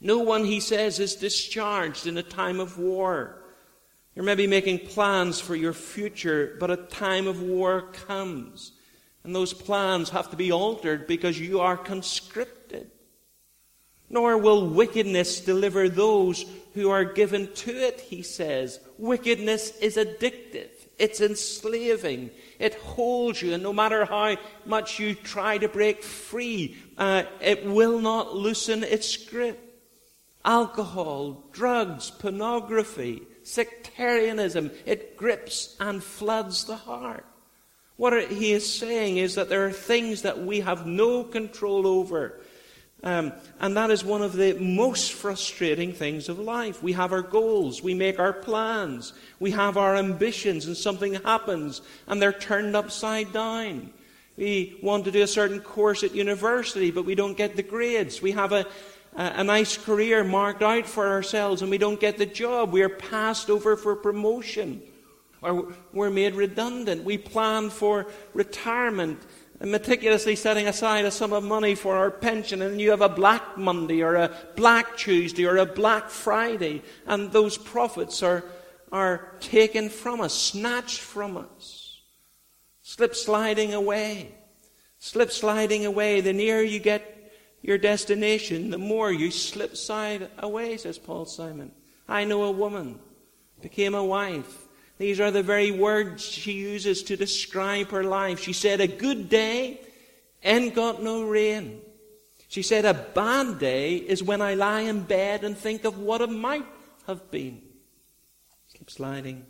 No 0.00 0.18
one, 0.18 0.44
he 0.44 0.58
says, 0.58 0.98
is 0.98 1.14
discharged 1.14 2.06
in 2.06 2.18
a 2.18 2.22
time 2.22 2.58
of 2.58 2.76
war. 2.76 3.42
You're 4.14 4.24
maybe 4.24 4.46
making 4.46 4.80
plans 4.80 5.40
for 5.40 5.54
your 5.54 5.72
future, 5.72 6.56
but 6.58 6.70
a 6.70 6.76
time 6.76 7.26
of 7.26 7.40
war 7.40 7.82
comes. 8.06 8.71
And 9.24 9.34
those 9.34 9.52
plans 9.52 10.10
have 10.10 10.30
to 10.30 10.36
be 10.36 10.50
altered 10.50 11.06
because 11.06 11.38
you 11.38 11.60
are 11.60 11.76
conscripted. 11.76 12.90
Nor 14.10 14.36
will 14.36 14.68
wickedness 14.68 15.40
deliver 15.40 15.88
those 15.88 16.44
who 16.74 16.90
are 16.90 17.04
given 17.04 17.52
to 17.54 17.70
it, 17.70 18.00
he 18.00 18.22
says. 18.22 18.80
Wickedness 18.98 19.76
is 19.78 19.96
addictive. 19.96 20.70
It's 20.98 21.20
enslaving. 21.20 22.30
It 22.58 22.74
holds 22.74 23.40
you, 23.42 23.54
and 23.54 23.62
no 23.62 23.72
matter 23.72 24.04
how 24.04 24.36
much 24.66 24.98
you 25.00 25.14
try 25.14 25.58
to 25.58 25.68
break 25.68 26.02
free, 26.02 26.76
uh, 26.98 27.24
it 27.40 27.64
will 27.64 28.00
not 28.00 28.34
loosen 28.34 28.84
its 28.84 29.16
grip. 29.16 29.58
Alcohol, 30.44 31.44
drugs, 31.52 32.10
pornography, 32.10 33.22
sectarianism, 33.42 34.70
it 34.84 35.16
grips 35.16 35.76
and 35.80 36.02
floods 36.02 36.64
the 36.64 36.76
heart. 36.76 37.26
What 37.96 38.30
he 38.30 38.52
is 38.52 38.78
saying 38.78 39.18
is 39.18 39.34
that 39.34 39.48
there 39.48 39.66
are 39.66 39.72
things 39.72 40.22
that 40.22 40.42
we 40.42 40.60
have 40.60 40.86
no 40.86 41.24
control 41.24 41.86
over. 41.86 42.40
Um, 43.04 43.32
and 43.58 43.76
that 43.76 43.90
is 43.90 44.04
one 44.04 44.22
of 44.22 44.34
the 44.34 44.54
most 44.54 45.12
frustrating 45.12 45.92
things 45.92 46.28
of 46.28 46.38
life. 46.38 46.82
We 46.82 46.92
have 46.92 47.12
our 47.12 47.22
goals, 47.22 47.82
we 47.82 47.94
make 47.94 48.20
our 48.20 48.32
plans, 48.32 49.12
we 49.40 49.50
have 49.50 49.76
our 49.76 49.96
ambitions, 49.96 50.66
and 50.66 50.76
something 50.76 51.14
happens, 51.14 51.82
and 52.06 52.22
they're 52.22 52.32
turned 52.32 52.76
upside 52.76 53.32
down. 53.32 53.92
We 54.36 54.78
want 54.82 55.04
to 55.04 55.10
do 55.10 55.22
a 55.22 55.26
certain 55.26 55.60
course 55.60 56.04
at 56.04 56.14
university, 56.14 56.92
but 56.92 57.04
we 57.04 57.16
don't 57.16 57.36
get 57.36 57.56
the 57.56 57.62
grades. 57.64 58.22
We 58.22 58.32
have 58.32 58.52
a, 58.52 58.66
a, 59.16 59.32
a 59.36 59.44
nice 59.44 59.76
career 59.76 60.22
marked 60.22 60.62
out 60.62 60.86
for 60.86 61.08
ourselves, 61.08 61.60
and 61.60 61.72
we 61.72 61.78
don't 61.78 62.00
get 62.00 62.18
the 62.18 62.26
job. 62.26 62.72
We 62.72 62.82
are 62.82 62.88
passed 62.88 63.50
over 63.50 63.76
for 63.76 63.96
promotion 63.96 64.80
or 65.42 65.72
we're 65.92 66.10
made 66.10 66.34
redundant. 66.34 67.04
We 67.04 67.18
plan 67.18 67.70
for 67.70 68.06
retirement, 68.32 69.20
meticulously 69.60 70.36
setting 70.36 70.68
aside 70.68 71.04
a 71.04 71.10
sum 71.10 71.32
of 71.32 71.44
money 71.44 71.74
for 71.74 71.96
our 71.96 72.10
pension, 72.10 72.62
and 72.62 72.80
you 72.80 72.90
have 72.90 73.00
a 73.00 73.08
Black 73.08 73.58
Monday 73.58 74.02
or 74.02 74.14
a 74.14 74.34
Black 74.56 74.96
Tuesday 74.96 75.44
or 75.44 75.56
a 75.56 75.66
Black 75.66 76.10
Friday, 76.10 76.82
and 77.06 77.32
those 77.32 77.58
profits 77.58 78.22
are, 78.22 78.44
are 78.90 79.34
taken 79.40 79.88
from 79.88 80.20
us, 80.20 80.34
snatched 80.34 81.00
from 81.00 81.36
us, 81.36 82.00
slip 82.82 83.14
sliding 83.14 83.74
away. 83.74 84.34
Slip 85.04 85.32
sliding 85.32 85.84
away. 85.84 86.20
The 86.20 86.32
nearer 86.32 86.62
you 86.62 86.78
get 86.78 87.32
your 87.60 87.76
destination, 87.76 88.70
the 88.70 88.78
more 88.78 89.10
you 89.10 89.32
slip 89.32 89.76
slide 89.76 90.30
away, 90.38 90.76
says 90.76 90.96
Paul 90.96 91.24
Simon. 91.24 91.72
I 92.08 92.22
know 92.22 92.44
a 92.44 92.52
woman, 92.52 93.00
became 93.60 93.96
a 93.96 94.04
wife, 94.04 94.61
these 95.02 95.18
are 95.18 95.32
the 95.32 95.42
very 95.42 95.72
words 95.72 96.22
she 96.22 96.52
uses 96.52 97.02
to 97.02 97.16
describe 97.16 97.90
her 97.90 98.04
life. 98.04 98.38
She 98.38 98.52
said, 98.52 98.80
A 98.80 98.86
good 98.86 99.28
day 99.28 99.80
and 100.44 100.72
got 100.72 101.02
no 101.02 101.24
rain. 101.24 101.80
She 102.46 102.62
said, 102.62 102.84
A 102.84 102.94
bad 102.94 103.58
day 103.58 103.96
is 103.96 104.22
when 104.22 104.40
I 104.40 104.54
lie 104.54 104.82
in 104.82 105.02
bed 105.02 105.42
and 105.42 105.58
think 105.58 105.84
of 105.84 105.98
what 105.98 106.20
it 106.20 106.30
might 106.30 106.66
have 107.08 107.32
been. 107.32 107.62
Keep 108.74 108.92
sliding 108.92 109.44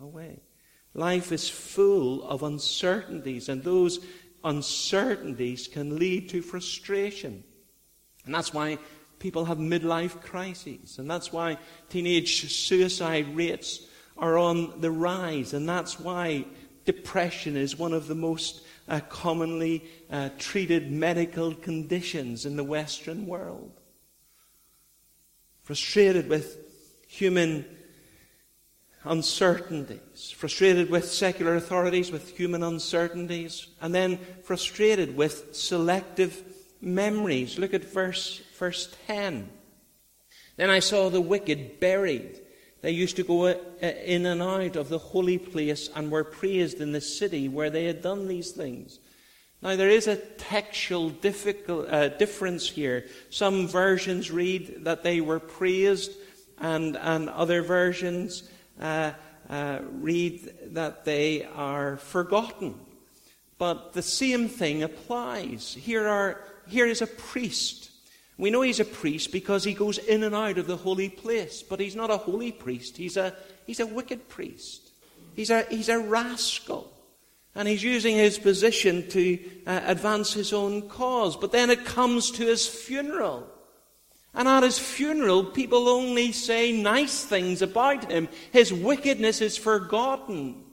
away. 0.00 0.40
Life 0.92 1.30
is 1.30 1.48
full 1.48 2.24
of 2.24 2.42
uncertainties, 2.42 3.48
and 3.48 3.62
those 3.62 4.00
uncertainties 4.42 5.68
can 5.68 6.00
lead 6.00 6.30
to 6.30 6.42
frustration. 6.42 7.44
And 8.26 8.34
that's 8.34 8.52
why 8.52 8.78
people 9.20 9.44
have 9.44 9.58
midlife 9.58 10.20
crises, 10.20 10.98
and 10.98 11.08
that's 11.08 11.32
why 11.32 11.58
teenage 11.90 12.50
suicide 12.50 13.36
rates 13.36 13.86
are 14.20 14.38
on 14.38 14.80
the 14.80 14.90
rise, 14.90 15.54
and 15.54 15.68
that's 15.68 15.98
why 15.98 16.44
depression 16.84 17.56
is 17.56 17.78
one 17.78 17.92
of 17.92 18.06
the 18.06 18.14
most 18.14 18.62
uh, 18.88 19.00
commonly 19.08 19.84
uh, 20.10 20.28
treated 20.38 20.92
medical 20.92 21.54
conditions 21.54 22.44
in 22.44 22.56
the 22.56 22.64
Western 22.64 23.26
world. 23.26 23.72
Frustrated 25.62 26.28
with 26.28 26.58
human 27.08 27.64
uncertainties, 29.04 30.34
frustrated 30.36 30.90
with 30.90 31.10
secular 31.10 31.54
authorities, 31.54 32.12
with 32.12 32.36
human 32.36 32.62
uncertainties, 32.62 33.68
and 33.80 33.94
then 33.94 34.18
frustrated 34.42 35.16
with 35.16 35.54
selective 35.54 36.42
memories. 36.80 37.58
Look 37.58 37.72
at 37.72 37.84
verse, 37.84 38.42
verse 38.58 38.94
10. 39.06 39.48
Then 40.56 40.68
I 40.68 40.80
saw 40.80 41.08
the 41.08 41.20
wicked 41.20 41.80
buried 41.80 42.40
they 42.82 42.92
used 42.92 43.16
to 43.16 43.24
go 43.24 43.46
uh, 43.46 43.54
in 43.82 44.26
and 44.26 44.42
out 44.42 44.76
of 44.76 44.88
the 44.88 44.98
holy 44.98 45.38
place 45.38 45.90
and 45.94 46.10
were 46.10 46.24
praised 46.24 46.80
in 46.80 46.92
the 46.92 47.00
city 47.00 47.48
where 47.48 47.70
they 47.70 47.84
had 47.84 48.02
done 48.02 48.26
these 48.26 48.52
things. 48.52 48.98
Now, 49.62 49.76
there 49.76 49.90
is 49.90 50.06
a 50.06 50.16
textual 50.16 51.08
uh, 51.08 52.08
difference 52.08 52.70
here. 52.70 53.06
Some 53.28 53.68
versions 53.68 54.30
read 54.30 54.84
that 54.84 55.02
they 55.02 55.20
were 55.20 55.40
praised, 55.40 56.12
and, 56.58 56.96
and 56.96 57.28
other 57.28 57.60
versions 57.60 58.48
uh, 58.80 59.12
uh, 59.50 59.80
read 59.92 60.54
that 60.74 61.04
they 61.04 61.44
are 61.44 61.98
forgotten. 61.98 62.74
But 63.58 63.92
the 63.92 64.02
same 64.02 64.48
thing 64.48 64.82
applies. 64.82 65.74
Here, 65.74 66.08
are, 66.08 66.42
here 66.66 66.86
is 66.86 67.02
a 67.02 67.06
priest. 67.06 67.89
We 68.40 68.50
know 68.50 68.62
he's 68.62 68.80
a 68.80 68.86
priest 68.86 69.32
because 69.32 69.64
he 69.64 69.74
goes 69.74 69.98
in 69.98 70.22
and 70.22 70.34
out 70.34 70.56
of 70.56 70.66
the 70.66 70.78
holy 70.78 71.10
place, 71.10 71.62
but 71.62 71.78
he's 71.78 71.94
not 71.94 72.10
a 72.10 72.16
holy 72.16 72.52
priest. 72.52 72.96
He's 72.96 73.18
a, 73.18 73.34
he's 73.66 73.80
a 73.80 73.86
wicked 73.86 74.30
priest. 74.30 74.92
He's 75.36 75.50
a, 75.50 75.64
he's 75.64 75.90
a 75.90 75.98
rascal. 75.98 76.90
And 77.54 77.68
he's 77.68 77.82
using 77.82 78.16
his 78.16 78.38
position 78.38 79.06
to 79.10 79.38
uh, 79.66 79.82
advance 79.84 80.32
his 80.32 80.54
own 80.54 80.88
cause. 80.88 81.36
But 81.36 81.52
then 81.52 81.68
it 81.68 81.84
comes 81.84 82.30
to 82.30 82.46
his 82.46 82.66
funeral. 82.66 83.46
And 84.32 84.48
at 84.48 84.62
his 84.62 84.78
funeral, 84.78 85.44
people 85.44 85.86
only 85.86 86.32
say 86.32 86.72
nice 86.72 87.22
things 87.22 87.60
about 87.60 88.10
him. 88.10 88.26
His 88.52 88.72
wickedness 88.72 89.42
is 89.42 89.58
forgotten. 89.58 90.64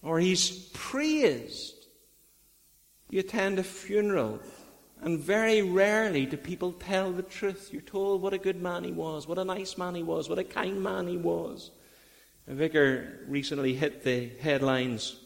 Or 0.00 0.18
he's 0.18 0.50
praised. 0.72 1.74
You 3.10 3.20
attend 3.20 3.58
a 3.58 3.62
funeral, 3.62 4.40
and 5.02 5.18
very 5.18 5.62
rarely 5.62 6.26
do 6.26 6.36
people 6.36 6.72
tell 6.72 7.12
the 7.12 7.22
truth. 7.22 7.70
You're 7.72 7.82
told 7.82 8.22
what 8.22 8.32
a 8.32 8.38
good 8.38 8.60
man 8.60 8.84
he 8.84 8.92
was, 8.92 9.26
what 9.26 9.38
a 9.38 9.44
nice 9.44 9.76
man 9.76 9.94
he 9.94 10.02
was, 10.02 10.28
what 10.28 10.38
a 10.38 10.44
kind 10.44 10.82
man 10.82 11.06
he 11.06 11.16
was. 11.16 11.70
A 12.48 12.54
vicar 12.54 13.24
recently 13.26 13.74
hit 13.74 14.04
the 14.04 14.30
headlines 14.40 15.16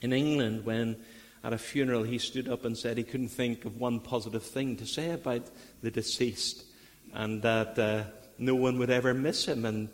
in 0.00 0.12
England 0.12 0.64
when, 0.64 0.96
at 1.42 1.52
a 1.52 1.58
funeral, 1.58 2.02
he 2.02 2.18
stood 2.18 2.48
up 2.48 2.64
and 2.64 2.76
said 2.76 2.96
he 2.96 3.04
couldn't 3.04 3.28
think 3.28 3.64
of 3.64 3.78
one 3.78 4.00
positive 4.00 4.42
thing 4.42 4.76
to 4.76 4.86
say 4.86 5.10
about 5.10 5.42
the 5.82 5.90
deceased 5.90 6.64
and 7.12 7.42
that 7.42 7.78
uh, 7.78 8.04
no 8.38 8.54
one 8.54 8.78
would 8.78 8.90
ever 8.90 9.14
miss 9.14 9.46
him. 9.46 9.64
And 9.64 9.88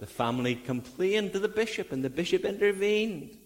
the 0.00 0.06
family 0.06 0.54
complained 0.54 1.32
to 1.32 1.38
the 1.38 1.48
bishop, 1.48 1.92
and 1.92 2.04
the 2.04 2.10
bishop 2.10 2.44
intervened. 2.44 3.36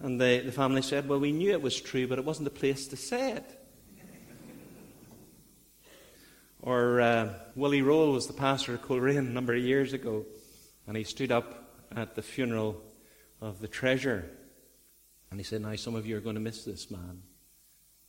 And 0.00 0.20
the, 0.20 0.42
the 0.44 0.52
family 0.52 0.82
said, 0.82 1.08
Well, 1.08 1.20
we 1.20 1.32
knew 1.32 1.52
it 1.52 1.62
was 1.62 1.80
true, 1.80 2.06
but 2.06 2.18
it 2.18 2.24
wasn't 2.24 2.44
the 2.44 2.58
place 2.58 2.86
to 2.88 2.96
say 2.96 3.32
it. 3.32 3.58
Or 6.60 7.00
uh, 7.00 7.34
Willie 7.54 7.82
Roll 7.82 8.12
was 8.12 8.26
the 8.26 8.32
pastor 8.32 8.74
of 8.74 8.82
Coleraine 8.82 9.18
a 9.18 9.22
number 9.22 9.54
of 9.54 9.62
years 9.62 9.92
ago. 9.92 10.24
And 10.86 10.96
he 10.96 11.04
stood 11.04 11.30
up 11.30 11.84
at 11.94 12.14
the 12.14 12.22
funeral 12.22 12.82
of 13.40 13.60
the 13.60 13.68
treasure. 13.68 14.28
And 15.30 15.38
he 15.38 15.44
said, 15.44 15.62
Now, 15.62 15.74
some 15.76 15.94
of 15.94 16.06
you 16.06 16.16
are 16.16 16.20
going 16.20 16.34
to 16.34 16.40
miss 16.40 16.64
this 16.64 16.90
man. 16.90 17.22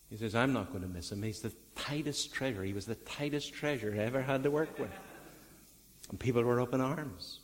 He 0.09 0.17
says, 0.17 0.35
I'm 0.35 0.53
not 0.53 0.69
going 0.69 0.83
to 0.83 0.87
miss 0.87 1.11
him. 1.11 1.23
He's 1.23 1.41
the 1.41 1.51
tightest 1.75 2.33
treasure. 2.33 2.63
He 2.63 2.73
was 2.73 2.85
the 2.85 2.95
tightest 2.95 3.53
treasure 3.53 3.93
I 3.97 4.03
ever 4.03 4.21
had 4.21 4.43
to 4.43 4.51
work 4.51 4.77
with. 4.77 4.91
And 6.09 6.19
people 6.19 6.43
were 6.43 6.61
up 6.61 6.73
in 6.73 6.81
arms. 6.81 7.39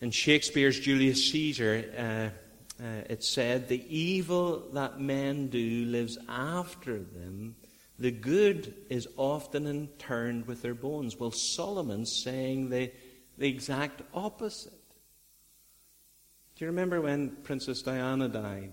In 0.00 0.10
Shakespeare's 0.10 0.80
Julius 0.80 1.30
Caesar, 1.30 2.32
uh, 2.78 2.82
uh, 2.82 3.02
it 3.08 3.24
said, 3.24 3.68
The 3.68 3.84
evil 3.94 4.68
that 4.72 5.00
men 5.00 5.48
do 5.48 5.84
lives 5.86 6.18
after 6.28 6.98
them. 6.98 7.56
The 7.98 8.10
good 8.10 8.74
is 8.90 9.08
often 9.16 9.66
interned 9.66 10.46
with 10.46 10.62
their 10.62 10.74
bones. 10.74 11.16
Well, 11.18 11.30
Solomon's 11.30 12.22
saying 12.22 12.68
the 12.68 12.92
the 13.38 13.48
exact 13.48 14.02
opposite. 14.14 14.72
Do 16.54 16.64
you 16.64 16.68
remember 16.68 17.00
when 17.00 17.36
Princess 17.42 17.82
Diana 17.82 18.28
died? 18.28 18.72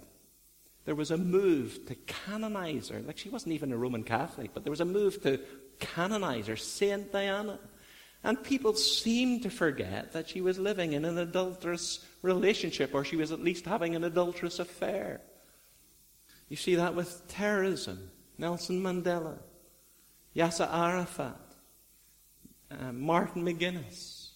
There 0.85 0.95
was 0.95 1.11
a 1.11 1.17
move 1.17 1.85
to 1.87 1.95
canonize 1.95 2.89
her. 2.89 3.01
Like 3.01 3.17
she 3.17 3.29
wasn't 3.29 3.53
even 3.53 3.71
a 3.71 3.77
Roman 3.77 4.03
Catholic, 4.03 4.51
but 4.53 4.63
there 4.63 4.71
was 4.71 4.81
a 4.81 4.85
move 4.85 5.21
to 5.23 5.39
canonize 5.79 6.47
her, 6.47 6.55
Saint 6.55 7.12
Diana. 7.12 7.59
And 8.23 8.41
people 8.41 8.73
seemed 8.73 9.43
to 9.43 9.49
forget 9.49 10.13
that 10.13 10.29
she 10.29 10.39
was 10.39 10.57
living 10.57 10.93
in 10.93 11.03
an 11.03 11.17
adulterous 11.17 12.05
relationship, 12.21 12.93
or 12.93 13.03
she 13.03 13.17
was 13.17 13.33
at 13.33 13.43
least 13.43 13.65
having 13.65 13.95
an 13.95 14.05
adulterous 14.05 14.59
affair. 14.59 15.19
You 16.47 16.55
see 16.55 16.75
that 16.75 16.95
with 16.95 17.27
terrorism. 17.27 18.12
Nelson 18.38 18.82
Mandela, 18.82 19.38
Yasser 20.36 20.67
Arafat, 20.72 21.39
uh, 22.72 22.91
Martin 22.91 23.43
McGuinness 23.43 24.30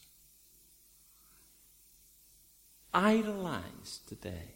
idolized 2.93 4.07
today. 4.07 4.55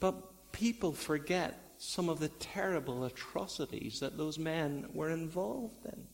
But 0.00 0.52
people 0.52 0.92
forget 0.92 1.60
some 1.78 2.08
of 2.08 2.18
the 2.18 2.28
terrible 2.28 3.04
atrocities 3.04 4.00
that 4.00 4.16
those 4.18 4.38
men 4.38 4.86
were 4.92 5.10
involved 5.10 5.84
in. 5.86 6.06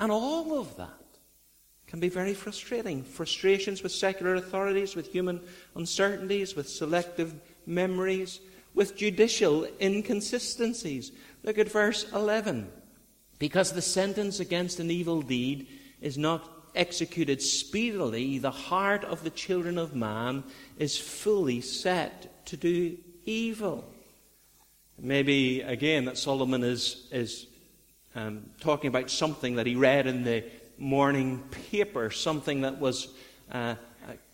And 0.00 0.12
all 0.12 0.58
of 0.58 0.76
that 0.76 0.92
can 1.86 2.00
be 2.00 2.08
very 2.08 2.34
frustrating. 2.34 3.02
Frustrations 3.02 3.82
with 3.82 3.92
secular 3.92 4.36
authorities, 4.36 4.94
with 4.94 5.10
human 5.10 5.40
uncertainties, 5.74 6.54
with 6.54 6.68
selective 6.68 7.34
memories, 7.66 8.40
with 8.78 8.96
judicial 8.96 9.66
inconsistencies. 9.80 11.10
Look 11.42 11.58
at 11.58 11.68
verse 11.68 12.06
11. 12.12 12.70
Because 13.40 13.72
the 13.72 13.82
sentence 13.82 14.38
against 14.38 14.78
an 14.78 14.88
evil 14.88 15.20
deed 15.20 15.66
is 16.00 16.16
not 16.16 16.48
executed 16.76 17.42
speedily, 17.42 18.38
the 18.38 18.52
heart 18.52 19.02
of 19.02 19.24
the 19.24 19.30
children 19.30 19.78
of 19.78 19.96
man 19.96 20.44
is 20.78 20.96
fully 20.96 21.60
set 21.60 22.46
to 22.46 22.56
do 22.56 22.96
evil. 23.24 23.84
Maybe, 24.96 25.60
again, 25.62 26.04
that 26.04 26.16
Solomon 26.16 26.62
is, 26.62 27.08
is 27.10 27.48
um, 28.14 28.44
talking 28.60 28.86
about 28.86 29.10
something 29.10 29.56
that 29.56 29.66
he 29.66 29.74
read 29.74 30.06
in 30.06 30.22
the 30.22 30.44
morning 30.78 31.42
paper, 31.70 32.12
something 32.12 32.60
that 32.60 32.78
was 32.78 33.08
uh, 33.50 33.74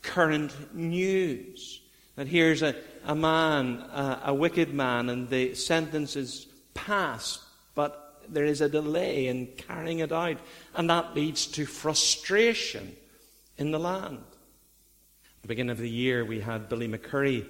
current 0.02 0.54
news. 0.74 1.80
That 2.16 2.28
here's 2.28 2.62
a, 2.62 2.76
a 3.04 3.14
man, 3.14 3.78
uh, 3.78 4.20
a 4.24 4.34
wicked 4.34 4.72
man, 4.72 5.08
and 5.08 5.28
the 5.28 5.54
sentence 5.54 6.14
is 6.14 6.46
passed, 6.72 7.40
but 7.74 8.22
there 8.28 8.44
is 8.44 8.60
a 8.60 8.68
delay 8.68 9.26
in 9.26 9.48
carrying 9.56 9.98
it 9.98 10.12
out, 10.12 10.38
and 10.74 10.88
that 10.90 11.14
leads 11.14 11.46
to 11.48 11.66
frustration 11.66 12.94
in 13.58 13.72
the 13.72 13.78
land. 13.78 14.18
At 14.18 15.42
the 15.42 15.48
beginning 15.48 15.70
of 15.70 15.78
the 15.78 15.90
year, 15.90 16.24
we 16.24 16.40
had 16.40 16.68
Billy 16.68 16.88
McCurrie, 16.88 17.46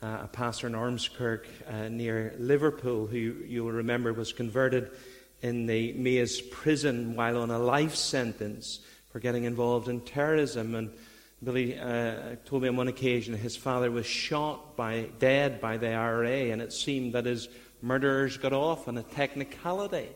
uh, 0.00 0.20
a 0.22 0.28
pastor 0.28 0.66
in 0.66 0.74
Ormskirk 0.74 1.46
uh, 1.68 1.88
near 1.88 2.34
Liverpool, 2.38 3.06
who 3.06 3.36
you'll 3.46 3.72
remember 3.72 4.12
was 4.12 4.32
converted 4.32 4.90
in 5.42 5.66
the 5.66 5.92
Maze 5.92 6.40
prison 6.40 7.16
while 7.16 7.38
on 7.38 7.50
a 7.50 7.58
life 7.58 7.94
sentence 7.94 8.80
for 9.10 9.20
getting 9.20 9.44
involved 9.44 9.88
in 9.88 10.00
terrorism. 10.00 10.74
And 10.74 10.90
Billy 11.42 11.78
uh, 11.78 12.36
told 12.44 12.62
me 12.62 12.68
on 12.68 12.76
one 12.76 12.88
occasion 12.88 13.34
his 13.34 13.56
father 13.56 13.90
was 13.90 14.06
shot 14.06 14.76
by, 14.76 15.08
dead 15.18 15.60
by 15.60 15.76
the 15.76 15.92
IRA, 15.92 16.50
and 16.50 16.62
it 16.62 16.72
seemed 16.72 17.14
that 17.14 17.26
his 17.26 17.48
murderers 17.82 18.36
got 18.36 18.52
off 18.52 18.88
on 18.88 18.96
a 18.96 19.02
technicality. 19.02 20.08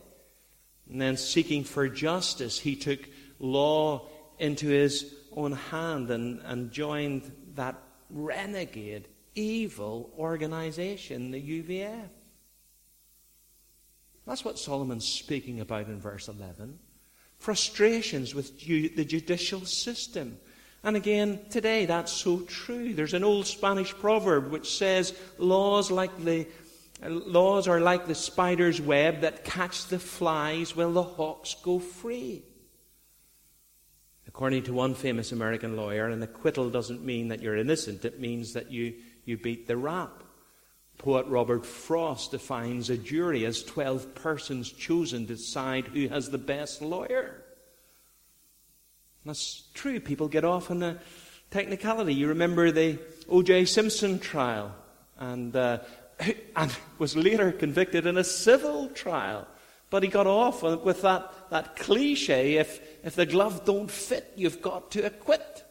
And 0.89 0.99
then, 0.99 1.17
seeking 1.17 1.63
for 1.63 1.87
justice, 1.87 2.57
he 2.57 2.75
took 2.75 3.07
law 3.37 4.07
into 4.39 4.67
his 4.67 5.13
own 5.35 5.51
hand 5.51 6.09
and, 6.09 6.41
and 6.43 6.71
joined 6.71 7.31
that 7.55 7.75
renegade, 8.09 9.07
evil 9.35 10.11
organization, 10.17 11.31
the 11.31 11.41
UVF. 11.41 12.09
That's 14.25 14.45
what 14.45 14.59
Solomon's 14.59 15.07
speaking 15.07 15.59
about 15.59 15.87
in 15.87 15.99
verse 15.99 16.27
11. 16.27 16.77
Frustrations 17.37 18.35
with 18.35 18.59
the 18.59 19.05
judicial 19.05 19.65
system. 19.65 20.39
And 20.83 20.95
again, 20.95 21.39
today 21.49 21.85
that's 21.85 22.11
so 22.11 22.41
true. 22.41 22.93
There's 22.93 23.13
an 23.13 23.23
old 23.23 23.47
Spanish 23.47 23.93
proverb 23.93 24.51
which 24.51 24.77
says, 24.77 25.13
laws 25.37 25.91
like 25.91 26.17
the 26.23 26.47
Laws 27.01 27.67
are 27.69 27.79
like 27.79 28.07
the 28.07 28.15
spider's 28.15 28.81
web 28.81 29.21
that 29.21 29.45
catch 29.45 29.85
the 29.85 29.99
flies 29.99 30.75
while 30.75 30.91
the 30.91 31.03
hawks 31.03 31.55
go 31.63 31.79
free. 31.79 32.43
According 34.27 34.63
to 34.63 34.73
one 34.73 34.95
famous 34.95 35.31
American 35.31 35.77
lawyer, 35.77 36.07
an 36.07 36.21
acquittal 36.21 36.69
doesn't 36.69 37.03
mean 37.03 37.29
that 37.29 37.41
you're 37.41 37.55
innocent, 37.55 38.03
it 38.03 38.19
means 38.19 38.53
that 38.53 38.69
you, 38.69 38.95
you 39.23 39.37
beat 39.37 39.65
the 39.65 39.77
rap. 39.77 40.23
Poet 40.97 41.25
Robert 41.27 41.65
Frost 41.65 42.31
defines 42.31 42.89
a 42.89 42.97
jury 42.97 43.45
as 43.45 43.63
12 43.63 44.13
persons 44.15 44.69
chosen 44.69 45.25
to 45.27 45.35
decide 45.35 45.87
who 45.87 46.09
has 46.09 46.29
the 46.29 46.37
best 46.37 46.81
lawyer. 46.81 47.38
That's 49.29 49.65
true. 49.75 49.99
People 49.99 50.27
get 50.27 50.43
off 50.43 50.71
on 50.71 50.81
a 50.81 50.97
technicality. 51.51 52.15
You 52.15 52.29
remember 52.29 52.71
the 52.71 52.97
O.J. 53.29 53.65
Simpson 53.65 54.17
trial, 54.17 54.73
and 55.19 55.55
uh, 55.55 55.81
and 56.55 56.75
was 56.97 57.15
later 57.15 57.51
convicted 57.51 58.07
in 58.07 58.17
a 58.17 58.23
civil 58.23 58.87
trial. 58.87 59.47
But 59.91 60.01
he 60.01 60.09
got 60.09 60.25
off 60.25 60.63
with 60.63 61.03
that, 61.03 61.31
that 61.51 61.75
cliche 61.75 62.55
if, 62.55 62.81
if 63.03 63.15
the 63.15 63.27
glove 63.27 63.65
don't 63.65 63.91
fit, 63.91 64.33
you've 64.35 64.63
got 64.63 64.89
to 64.91 65.05
acquit. 65.05 65.63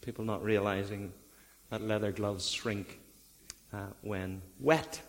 People 0.00 0.24
not 0.24 0.44
realizing 0.44 1.12
that 1.70 1.82
leather 1.82 2.12
gloves 2.12 2.52
shrink 2.52 3.00
uh, 3.72 3.86
when 4.02 4.42
wet. 4.60 5.02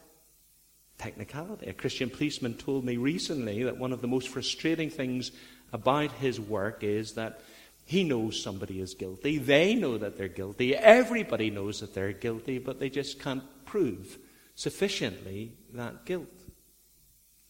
Technicality. 0.97 1.67
A 1.67 1.73
Christian 1.73 2.09
policeman 2.09 2.55
told 2.55 2.85
me 2.85 2.97
recently 2.97 3.63
that 3.63 3.77
one 3.77 3.93
of 3.93 4.01
the 4.01 4.07
most 4.07 4.29
frustrating 4.29 4.89
things 4.89 5.31
about 5.73 6.11
his 6.13 6.39
work 6.39 6.83
is 6.83 7.13
that 7.13 7.41
he 7.85 8.03
knows 8.03 8.41
somebody 8.41 8.79
is 8.79 8.93
guilty. 8.93 9.37
They 9.37 9.75
know 9.75 9.97
that 9.97 10.17
they're 10.17 10.29
guilty. 10.29 10.75
Everybody 10.75 11.49
knows 11.49 11.81
that 11.81 11.93
they're 11.93 12.13
guilty, 12.13 12.59
but 12.59 12.79
they 12.79 12.89
just 12.89 13.19
can't 13.19 13.43
prove 13.65 14.17
sufficiently 14.55 15.51
that 15.73 16.05
guilt. 16.05 16.27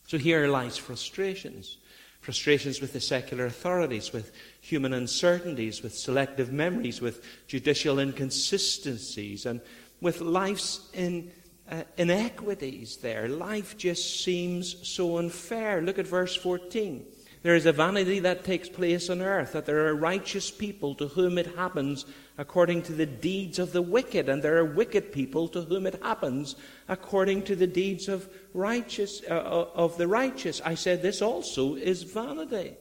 So 0.08 0.18
here 0.18 0.48
lies 0.48 0.78
frustrations. 0.78 1.78
Frustrations 2.22 2.80
with 2.80 2.94
the 2.94 3.02
secular 3.02 3.46
authorities, 3.46 4.14
with 4.14 4.32
human 4.62 4.94
uncertainties, 4.94 5.84
with 5.84 5.94
selective 5.94 6.52
memories, 6.52 7.02
with 7.02 7.24
judicial 7.48 8.00
inconsistencies, 8.00 9.46
and 9.46 9.60
with 10.00 10.22
life's 10.22 10.90
in, 10.94 11.32
uh, 11.70 11.84
inequities 11.98 12.98
there. 12.98 13.28
Life 13.28 13.78
just 13.78 14.24
seems 14.24 14.88
so 14.88 15.18
unfair. 15.18 15.82
Look 15.82 16.00
at 16.00 16.08
verse 16.08 16.36
14. 16.36 17.06
There 17.44 17.56
is 17.56 17.66
a 17.66 17.74
vanity 17.74 18.20
that 18.20 18.46
takes 18.46 18.70
place 18.70 19.10
on 19.10 19.22
earth, 19.22 19.52
that 19.52 19.66
there 19.66 19.86
are 19.88 19.96
righteous 19.96 20.50
people 20.50 20.96
to 20.96 21.10
whom 21.10 21.38
it 21.38 21.56
happens 21.58 22.06
according 22.38 22.84
to 22.84 22.94
the 22.94 23.06
deeds 23.06 23.60
of 23.60 23.74
the 23.74 23.82
wicked, 23.82 24.30
and 24.30 24.42
there 24.42 24.58
are 24.58 24.66
wicked 24.66 25.12
people 25.12 25.50
to 25.50 25.62
whom 25.64 25.86
it 25.86 26.02
happens 26.02 26.56
according 26.88 27.44
to 27.44 27.56
the 27.58 27.68
deeds 27.68 28.08
of 28.08 28.30
righteous 28.54 29.22
uh, 29.30 29.34
uh, 29.34 29.68
of 29.76 29.98
the 29.98 30.08
righteous. 30.08 30.62
I 30.64 30.76
said 30.76 31.02
this 31.02 31.22
also 31.22 31.76
is 31.76 32.04
vanity. 32.04 32.78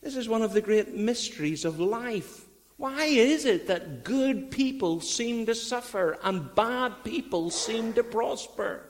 This 0.00 0.16
is 0.16 0.30
one 0.30 0.42
of 0.42 0.54
the 0.54 0.62
great 0.62 0.94
mysteries 0.94 1.66
of 1.66 1.78
life. 1.78 2.46
Why 2.78 3.04
is 3.04 3.44
it 3.44 3.66
that 3.66 4.02
good 4.02 4.50
people 4.50 5.02
seem 5.02 5.44
to 5.44 5.54
suffer 5.54 6.16
and 6.22 6.54
bad 6.54 7.04
people 7.04 7.50
seem 7.50 7.92
to 7.94 8.02
prosper? 8.02 8.86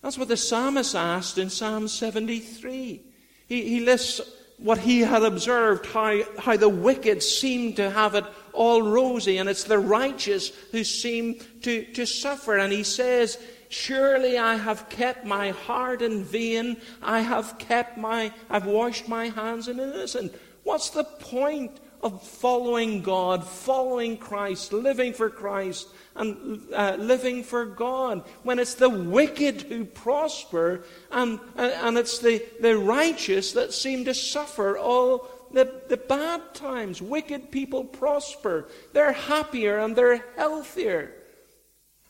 That's 0.00 0.16
what 0.16 0.28
the 0.28 0.38
psalmist 0.38 0.94
asked 0.94 1.36
in 1.36 1.50
Psalm 1.50 1.88
73. 1.88 3.10
He, 3.46 3.68
he 3.68 3.80
lists 3.80 4.20
what 4.58 4.78
he 4.78 5.00
had 5.00 5.22
observed, 5.22 5.86
how, 5.86 6.20
how 6.38 6.56
the 6.56 6.68
wicked 6.68 7.22
seem 7.22 7.74
to 7.74 7.90
have 7.90 8.14
it 8.14 8.24
all 8.52 8.82
rosy, 8.82 9.38
and 9.38 9.48
it's 9.48 9.64
the 9.64 9.78
righteous 9.78 10.50
who 10.70 10.84
seem 10.84 11.40
to, 11.62 11.84
to 11.92 12.06
suffer. 12.06 12.56
And 12.56 12.72
he 12.72 12.82
says, 12.82 13.38
Surely 13.68 14.38
I 14.38 14.54
have 14.54 14.88
kept 14.88 15.24
my 15.24 15.50
heart 15.50 16.00
in 16.00 16.22
vain. 16.22 16.76
I 17.02 17.20
have 17.20 17.58
kept 17.58 17.98
my, 17.98 18.32
I've 18.48 18.66
washed 18.66 19.08
my 19.08 19.30
hands 19.30 19.66
in 19.66 19.80
innocence. 19.80 20.32
What's 20.62 20.90
the 20.90 21.04
point 21.04 21.72
of 22.00 22.22
following 22.22 23.02
God, 23.02 23.44
following 23.44 24.16
Christ, 24.16 24.72
living 24.72 25.12
for 25.12 25.28
Christ, 25.28 25.88
and 26.16 26.62
uh, 26.72 26.96
living 26.98 27.42
for 27.42 27.64
God. 27.64 28.24
When 28.42 28.58
it's 28.58 28.74
the 28.74 28.88
wicked 28.88 29.62
who 29.62 29.84
prosper 29.84 30.84
and, 31.10 31.40
uh, 31.56 31.70
and 31.82 31.98
it's 31.98 32.18
the, 32.18 32.44
the 32.60 32.78
righteous 32.78 33.52
that 33.52 33.72
seem 33.72 34.04
to 34.04 34.14
suffer 34.14 34.78
all 34.78 35.28
the, 35.52 35.82
the 35.88 35.96
bad 35.96 36.54
times. 36.54 37.00
Wicked 37.00 37.50
people 37.50 37.84
prosper. 37.84 38.68
They're 38.92 39.12
happier 39.12 39.78
and 39.78 39.96
they're 39.96 40.24
healthier. 40.36 41.12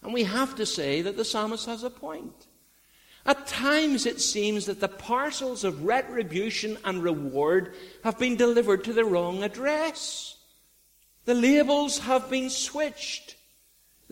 And 0.02 0.12
we 0.12 0.24
have 0.24 0.56
to 0.56 0.66
say 0.66 1.02
that 1.02 1.16
the 1.16 1.24
psalmist 1.24 1.66
has 1.66 1.82
a 1.82 1.90
point. 1.90 2.46
At 3.26 3.46
times 3.46 4.04
it 4.04 4.20
seems 4.20 4.66
that 4.66 4.80
the 4.80 4.88
parcels 4.88 5.64
of 5.64 5.84
retribution 5.84 6.76
and 6.84 7.02
reward 7.02 7.74
have 8.02 8.18
been 8.18 8.36
delivered 8.36 8.84
to 8.84 8.92
the 8.92 9.04
wrong 9.04 9.42
address. 9.42 10.36
The 11.24 11.34
labels 11.34 12.00
have 12.00 12.28
been 12.28 12.50
switched. 12.50 13.33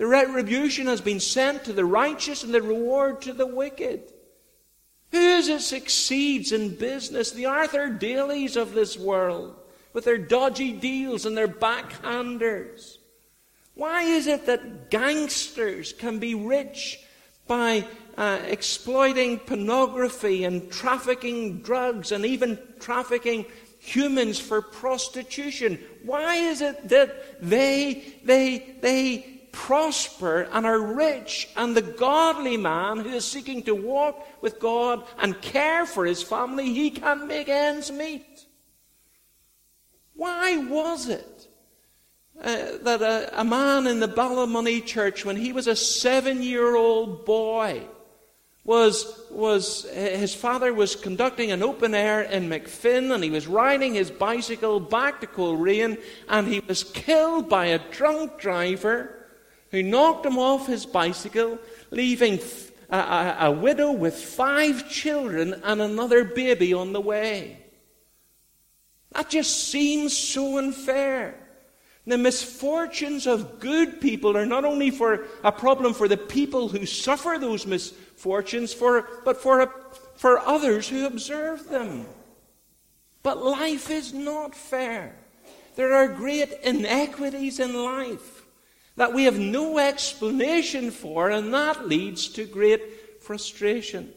The 0.02 0.08
retribution 0.08 0.88
has 0.88 1.00
been 1.00 1.20
sent 1.20 1.62
to 1.66 1.72
the 1.72 1.84
righteous 1.84 2.42
and 2.42 2.52
the 2.52 2.60
reward 2.60 3.22
to 3.22 3.32
the 3.32 3.46
wicked. 3.46 4.12
Who 5.12 5.16
is 5.16 5.48
it 5.48 5.60
succeeds 5.60 6.50
in 6.50 6.74
business? 6.74 7.30
The 7.30 7.46
Arthur 7.46 7.88
Daleys 7.88 8.56
of 8.56 8.74
this 8.74 8.98
world, 8.98 9.54
with 9.92 10.04
their 10.04 10.18
dodgy 10.18 10.72
deals 10.72 11.24
and 11.24 11.36
their 11.36 11.46
backhanders. 11.46 12.98
Why 13.74 14.02
is 14.02 14.26
it 14.26 14.46
that 14.46 14.90
gangsters 14.90 15.92
can 15.92 16.18
be 16.18 16.34
rich 16.34 16.98
by 17.46 17.86
uh, 18.18 18.40
exploiting 18.48 19.38
pornography 19.38 20.42
and 20.42 20.68
trafficking 20.68 21.62
drugs 21.62 22.10
and 22.10 22.26
even 22.26 22.58
trafficking 22.80 23.46
humans 23.78 24.40
for 24.40 24.62
prostitution? 24.62 25.78
Why 26.02 26.34
is 26.34 26.60
it 26.60 26.88
that 26.88 27.40
they, 27.40 28.02
they, 28.24 28.74
they 28.80 29.31
prosper 29.52 30.48
and 30.52 30.66
are 30.66 30.80
rich, 30.80 31.48
and 31.56 31.76
the 31.76 31.82
godly 31.82 32.56
man 32.56 32.98
who 32.98 33.10
is 33.10 33.24
seeking 33.24 33.62
to 33.64 33.74
walk 33.74 34.26
with 34.42 34.58
God 34.58 35.04
and 35.18 35.40
care 35.40 35.86
for 35.86 36.04
his 36.04 36.22
family, 36.22 36.72
he 36.72 36.90
can't 36.90 37.26
make 37.26 37.48
ends 37.48 37.92
meet. 37.92 38.46
Why 40.14 40.56
was 40.56 41.08
it 41.08 41.48
uh, 42.40 42.78
that 42.82 43.02
a, 43.02 43.40
a 43.40 43.44
man 43.44 43.86
in 43.86 44.00
the 44.00 44.08
Ballymoney 44.08 44.84
church, 44.84 45.24
when 45.24 45.36
he 45.36 45.52
was 45.52 45.66
a 45.66 45.76
seven 45.76 46.42
year 46.42 46.74
old 46.74 47.24
boy, 47.24 47.82
was, 48.64 49.20
was 49.30 49.88
his 49.90 50.34
father 50.34 50.72
was 50.72 50.94
conducting 50.94 51.50
an 51.50 51.62
open 51.62 51.94
air 51.94 52.22
in 52.22 52.48
Macfin 52.48 53.12
and 53.12 53.24
he 53.24 53.30
was 53.30 53.48
riding 53.48 53.94
his 53.94 54.10
bicycle 54.10 54.78
back 54.78 55.20
to 55.20 55.26
Coleraine 55.26 55.98
and 56.28 56.46
he 56.46 56.60
was 56.60 56.84
killed 56.84 57.48
by 57.48 57.66
a 57.66 57.90
drunk 57.90 58.38
driver 58.38 59.21
who 59.72 59.82
knocked 59.82 60.24
him 60.24 60.38
off 60.38 60.66
his 60.66 60.86
bicycle, 60.86 61.58
leaving 61.90 62.38
a, 62.90 62.96
a, 62.96 63.36
a 63.40 63.50
widow 63.50 63.90
with 63.90 64.14
five 64.14 64.88
children 64.88 65.60
and 65.64 65.80
another 65.80 66.22
baby 66.22 66.72
on 66.72 66.92
the 66.92 67.00
way. 67.00 67.58
That 69.12 69.30
just 69.30 69.68
seems 69.68 70.16
so 70.16 70.58
unfair. 70.58 71.34
The 72.06 72.18
misfortunes 72.18 73.26
of 73.26 73.60
good 73.60 74.00
people 74.00 74.36
are 74.36 74.46
not 74.46 74.64
only 74.64 74.90
for 74.90 75.26
a 75.42 75.52
problem 75.52 75.94
for 75.94 76.08
the 76.08 76.16
people 76.16 76.68
who 76.68 76.84
suffer 76.84 77.36
those 77.38 77.66
misfortunes, 77.66 78.74
for, 78.74 79.08
but 79.24 79.40
for, 79.40 79.60
a, 79.62 79.72
for 80.16 80.38
others 80.40 80.88
who 80.88 81.06
observe 81.06 81.68
them. 81.68 82.06
But 83.22 83.42
life 83.42 83.90
is 83.90 84.12
not 84.12 84.54
fair. 84.54 85.14
There 85.76 85.94
are 85.94 86.08
great 86.08 86.52
inequities 86.64 87.60
in 87.60 87.72
life 87.72 88.41
that 88.96 89.12
we 89.12 89.24
have 89.24 89.38
no 89.38 89.78
explanation 89.78 90.90
for, 90.90 91.30
and 91.30 91.52
that 91.54 91.88
leads 91.88 92.28
to 92.28 92.44
great 92.44 93.22
frustration. 93.22 94.12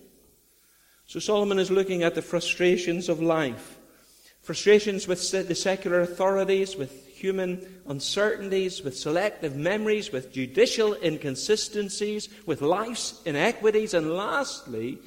So 1.05 1.19
Solomon 1.19 1.59
is 1.59 1.71
looking 1.71 2.03
at 2.03 2.15
the 2.15 2.21
frustrations 2.21 3.09
of 3.09 3.21
life 3.21 3.77
frustrations 4.45 5.07
with 5.07 5.31
the 5.31 5.55
secular 5.55 6.01
authorities, 6.01 6.75
with 6.75 7.07
human 7.07 7.81
uncertainties, 7.87 8.83
with 8.83 8.95
selective 8.95 9.55
memories, 9.55 10.11
with 10.11 10.31
judicial 10.31 10.93
inconsistencies, 11.03 12.29
with 12.45 12.61
life's 12.61 13.23
inequities, 13.25 13.95
and 13.95 14.11
lastly, 14.11 14.99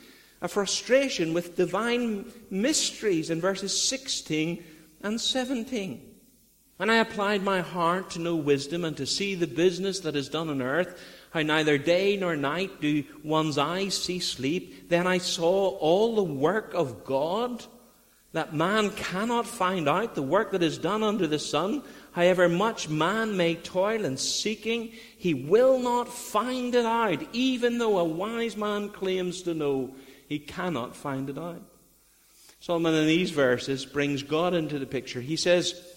a 0.43 0.49
frustration 0.49 1.33
with 1.33 1.57
divine 1.57 2.33
mysteries 2.51 3.31
in 3.31 3.41
verses 3.41 3.81
16 3.81 4.65
and 5.03 5.21
17. 5.21 6.08
When 6.79 6.91
I 6.91 6.99
applied 6.99 7.43
my 7.43 7.61
heart 7.61 8.11
to 8.11 8.21
know 8.21 8.37
wisdom 8.37 8.85
and 8.85 8.97
to 8.99 9.05
see 9.05 9.35
the 9.35 9.49
business 9.49 9.99
that 10.01 10.15
is 10.15 10.29
done 10.29 10.49
on 10.49 10.63
earth, 10.63 11.03
how 11.33 11.43
neither 11.43 11.77
day 11.77 12.17
nor 12.17 12.37
night 12.37 12.81
do 12.81 13.03
one's 13.25 13.59
eyes 13.59 13.97
see 14.01 14.21
sleep, 14.21 14.89
then 14.89 15.05
I 15.05 15.19
saw 15.19 15.71
all 15.71 16.15
the 16.15 16.23
work 16.23 16.75
of 16.75 17.05
God, 17.05 17.65
that 18.33 18.55
man 18.55 18.91
cannot 18.91 19.45
find 19.45 19.89
out 19.89 20.15
the 20.15 20.23
work 20.23 20.53
that 20.53 20.63
is 20.63 20.79
done 20.79 21.03
under 21.03 21.27
the 21.27 21.41
sun. 21.41 21.83
However 22.13 22.49
much 22.49 22.89
man 22.89 23.37
may 23.37 23.57
toil 23.57 24.05
in 24.05 24.17
seeking, 24.17 24.93
he 25.17 25.35
will 25.35 25.81
not 25.81 26.09
find 26.09 26.77
it 26.77 26.87
out, 26.87 27.21
even 27.33 27.79
though 27.79 27.99
a 27.99 28.05
wise 28.05 28.57
man 28.57 28.91
claims 28.91 29.43
to 29.43 29.53
know, 29.53 29.97
he 30.29 30.39
cannot 30.39 30.95
find 30.95 31.29
it 31.29 31.39
out. 31.39 31.63
Solomon 32.61 32.95
in 32.95 33.07
these 33.07 33.31
verses 33.31 33.85
brings 33.85 34.23
God 34.23 34.55
into 34.55 34.79
the 34.79 34.87
picture. 34.87 35.21
He 35.21 35.37
says, 35.37 35.88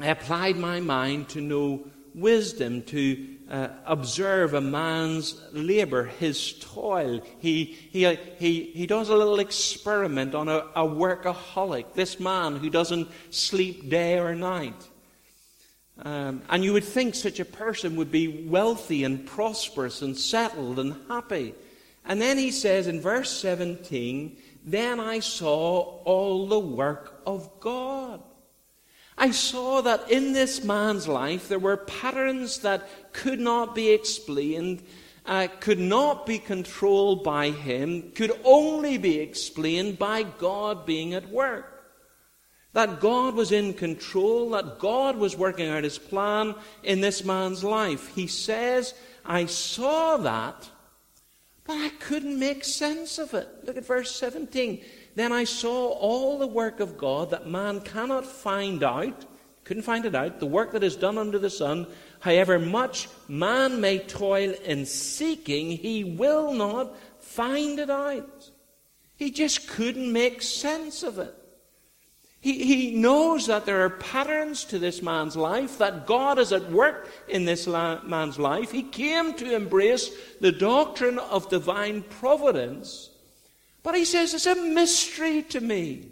I 0.00 0.06
applied 0.06 0.56
my 0.56 0.80
mind 0.80 1.28
to 1.30 1.40
know 1.40 1.84
wisdom, 2.14 2.82
to 2.82 3.36
uh, 3.50 3.68
observe 3.84 4.54
a 4.54 4.60
man's 4.60 5.40
labor, 5.52 6.04
his 6.04 6.52
toil. 6.60 7.20
He, 7.38 7.76
he, 7.90 8.04
he, 8.38 8.64
he 8.74 8.86
does 8.86 9.08
a 9.08 9.16
little 9.16 9.40
experiment 9.40 10.34
on 10.34 10.48
a, 10.48 10.58
a 10.76 10.86
workaholic, 10.86 11.94
this 11.94 12.20
man 12.20 12.56
who 12.56 12.70
doesn't 12.70 13.08
sleep 13.30 13.88
day 13.88 14.18
or 14.18 14.34
night. 14.34 14.88
Um, 16.00 16.42
and 16.48 16.62
you 16.62 16.72
would 16.74 16.84
think 16.84 17.14
such 17.14 17.40
a 17.40 17.44
person 17.44 17.96
would 17.96 18.12
be 18.12 18.46
wealthy 18.46 19.02
and 19.02 19.26
prosperous 19.26 20.02
and 20.02 20.16
settled 20.16 20.78
and 20.78 20.94
happy. 21.08 21.54
And 22.04 22.20
then 22.20 22.38
he 22.38 22.52
says 22.52 22.86
in 22.86 23.00
verse 23.00 23.30
17, 23.40 24.36
Then 24.64 25.00
I 25.00 25.18
saw 25.18 26.00
all 26.04 26.46
the 26.46 26.58
work 26.58 27.20
of 27.26 27.58
God. 27.58 28.22
I 29.18 29.32
saw 29.32 29.80
that 29.80 30.10
in 30.10 30.32
this 30.32 30.62
man's 30.62 31.08
life 31.08 31.48
there 31.48 31.58
were 31.58 31.76
patterns 31.76 32.60
that 32.60 32.88
could 33.12 33.40
not 33.40 33.74
be 33.74 33.90
explained, 33.90 34.82
uh, 35.26 35.48
could 35.58 35.80
not 35.80 36.24
be 36.24 36.38
controlled 36.38 37.24
by 37.24 37.50
him, 37.50 38.12
could 38.12 38.32
only 38.44 38.96
be 38.96 39.18
explained 39.18 39.98
by 39.98 40.22
God 40.22 40.86
being 40.86 41.14
at 41.14 41.28
work. 41.28 41.74
That 42.74 43.00
God 43.00 43.34
was 43.34 43.50
in 43.50 43.74
control, 43.74 44.50
that 44.50 44.78
God 44.78 45.16
was 45.16 45.36
working 45.36 45.68
out 45.68 45.82
his 45.82 45.98
plan 45.98 46.54
in 46.84 47.00
this 47.00 47.24
man's 47.24 47.64
life. 47.64 48.14
He 48.14 48.28
says, 48.28 48.94
I 49.24 49.46
saw 49.46 50.16
that, 50.18 50.70
but 51.64 51.74
I 51.74 51.88
couldn't 51.98 52.38
make 52.38 52.64
sense 52.64 53.18
of 53.18 53.34
it. 53.34 53.48
Look 53.64 53.76
at 53.76 53.84
verse 53.84 54.14
17. 54.14 54.80
Then 55.18 55.32
I 55.32 55.42
saw 55.42 55.88
all 55.88 56.38
the 56.38 56.46
work 56.46 56.78
of 56.78 56.96
God 56.96 57.30
that 57.30 57.48
man 57.48 57.80
cannot 57.80 58.24
find 58.24 58.84
out, 58.84 59.24
couldn't 59.64 59.82
find 59.82 60.04
it 60.04 60.14
out, 60.14 60.38
the 60.38 60.46
work 60.46 60.70
that 60.70 60.84
is 60.84 60.94
done 60.94 61.18
under 61.18 61.40
the 61.40 61.50
sun, 61.50 61.88
however 62.20 62.60
much 62.60 63.08
man 63.26 63.80
may 63.80 63.98
toil 63.98 64.54
in 64.64 64.86
seeking, 64.86 65.72
he 65.72 66.04
will 66.04 66.52
not 66.52 66.96
find 67.18 67.80
it 67.80 67.90
out. 67.90 68.48
He 69.16 69.32
just 69.32 69.66
couldn't 69.66 70.12
make 70.12 70.40
sense 70.40 71.02
of 71.02 71.18
it. 71.18 71.34
He, 72.40 72.64
he 72.64 72.94
knows 72.94 73.48
that 73.48 73.66
there 73.66 73.84
are 73.84 73.90
patterns 73.90 74.62
to 74.66 74.78
this 74.78 75.02
man's 75.02 75.36
life, 75.36 75.78
that 75.78 76.06
God 76.06 76.38
is 76.38 76.52
at 76.52 76.70
work 76.70 77.10
in 77.26 77.44
this 77.44 77.66
la- 77.66 78.02
man's 78.02 78.38
life. 78.38 78.70
He 78.70 78.84
came 78.84 79.34
to 79.34 79.56
embrace 79.56 80.12
the 80.40 80.52
doctrine 80.52 81.18
of 81.18 81.50
divine 81.50 82.02
providence. 82.02 83.10
But 83.88 83.96
he 83.96 84.04
says 84.04 84.34
it's 84.34 84.44
a 84.44 84.54
mystery 84.54 85.40
to 85.44 85.62
me. 85.62 86.08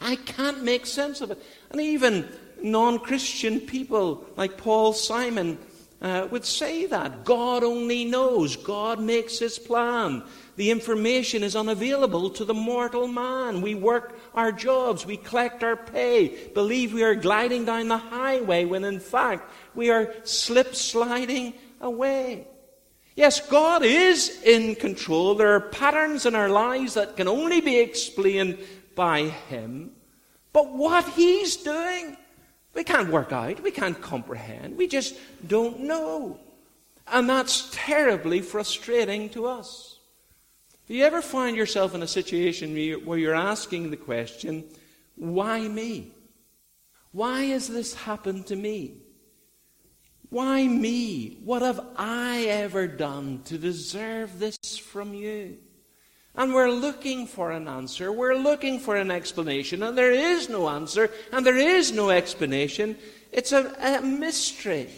I 0.00 0.16
can't 0.16 0.64
make 0.64 0.86
sense 0.86 1.20
of 1.20 1.30
it. 1.30 1.40
And 1.70 1.80
even 1.80 2.28
non 2.60 2.98
Christian 2.98 3.60
people 3.60 4.26
like 4.36 4.56
Paul 4.58 4.92
Simon 4.92 5.56
uh, 6.02 6.26
would 6.32 6.44
say 6.44 6.86
that. 6.86 7.24
God 7.24 7.62
only 7.62 8.04
knows, 8.04 8.56
God 8.56 8.98
makes 8.98 9.38
his 9.38 9.56
plan. 9.56 10.24
The 10.56 10.72
information 10.72 11.44
is 11.44 11.54
unavailable 11.54 12.28
to 12.30 12.44
the 12.44 12.54
mortal 12.54 13.06
man. 13.06 13.62
We 13.62 13.76
work 13.76 14.18
our 14.34 14.50
jobs, 14.50 15.06
we 15.06 15.16
collect 15.16 15.62
our 15.62 15.76
pay, 15.76 16.48
believe 16.54 16.92
we 16.92 17.04
are 17.04 17.14
gliding 17.14 17.66
down 17.66 17.86
the 17.86 17.98
highway 17.98 18.64
when 18.64 18.82
in 18.82 18.98
fact 18.98 19.48
we 19.76 19.90
are 19.90 20.12
slip 20.24 20.74
sliding 20.74 21.54
away. 21.80 22.48
Yes, 23.16 23.46
God 23.46 23.82
is 23.82 24.42
in 24.42 24.76
control. 24.76 25.34
There 25.34 25.54
are 25.54 25.60
patterns 25.60 26.26
in 26.26 26.34
our 26.34 26.48
lives 26.48 26.94
that 26.94 27.16
can 27.16 27.28
only 27.28 27.60
be 27.60 27.78
explained 27.78 28.58
by 28.94 29.24
Him. 29.24 29.92
But 30.52 30.72
what 30.72 31.08
He's 31.10 31.56
doing, 31.56 32.16
we 32.74 32.84
can't 32.84 33.10
work 33.10 33.32
out, 33.32 33.60
we 33.62 33.70
can't 33.70 34.00
comprehend, 34.00 34.76
we 34.76 34.86
just 34.86 35.16
don't 35.46 35.80
know. 35.80 36.38
And 37.06 37.28
that's 37.28 37.68
terribly 37.72 38.40
frustrating 38.40 39.28
to 39.30 39.46
us. 39.46 39.98
Do 40.86 40.94
you 40.94 41.04
ever 41.04 41.22
find 41.22 41.56
yourself 41.56 41.94
in 41.94 42.02
a 42.02 42.06
situation 42.06 42.74
where 43.04 43.18
you're 43.18 43.34
asking 43.34 43.90
the 43.90 43.96
question, 43.96 44.64
why 45.16 45.66
me? 45.68 46.12
Why 47.12 47.42
has 47.44 47.68
this 47.68 47.94
happened 47.94 48.46
to 48.46 48.56
me? 48.56 48.94
Why 50.30 50.66
me? 50.66 51.38
What 51.44 51.62
have 51.62 51.84
I 51.96 52.44
ever 52.44 52.86
done 52.86 53.42
to 53.46 53.58
deserve 53.58 54.38
this 54.38 54.56
from 54.78 55.12
you? 55.12 55.58
And 56.36 56.54
we're 56.54 56.70
looking 56.70 57.26
for 57.26 57.50
an 57.50 57.66
answer. 57.66 58.12
We're 58.12 58.36
looking 58.36 58.78
for 58.78 58.96
an 58.96 59.10
explanation. 59.10 59.82
And 59.82 59.98
there 59.98 60.12
is 60.12 60.48
no 60.48 60.68
answer. 60.68 61.10
And 61.32 61.44
there 61.44 61.58
is 61.58 61.90
no 61.90 62.10
explanation. 62.10 62.96
It's 63.32 63.50
a, 63.50 63.74
a 63.80 64.00
mystery. 64.00 64.88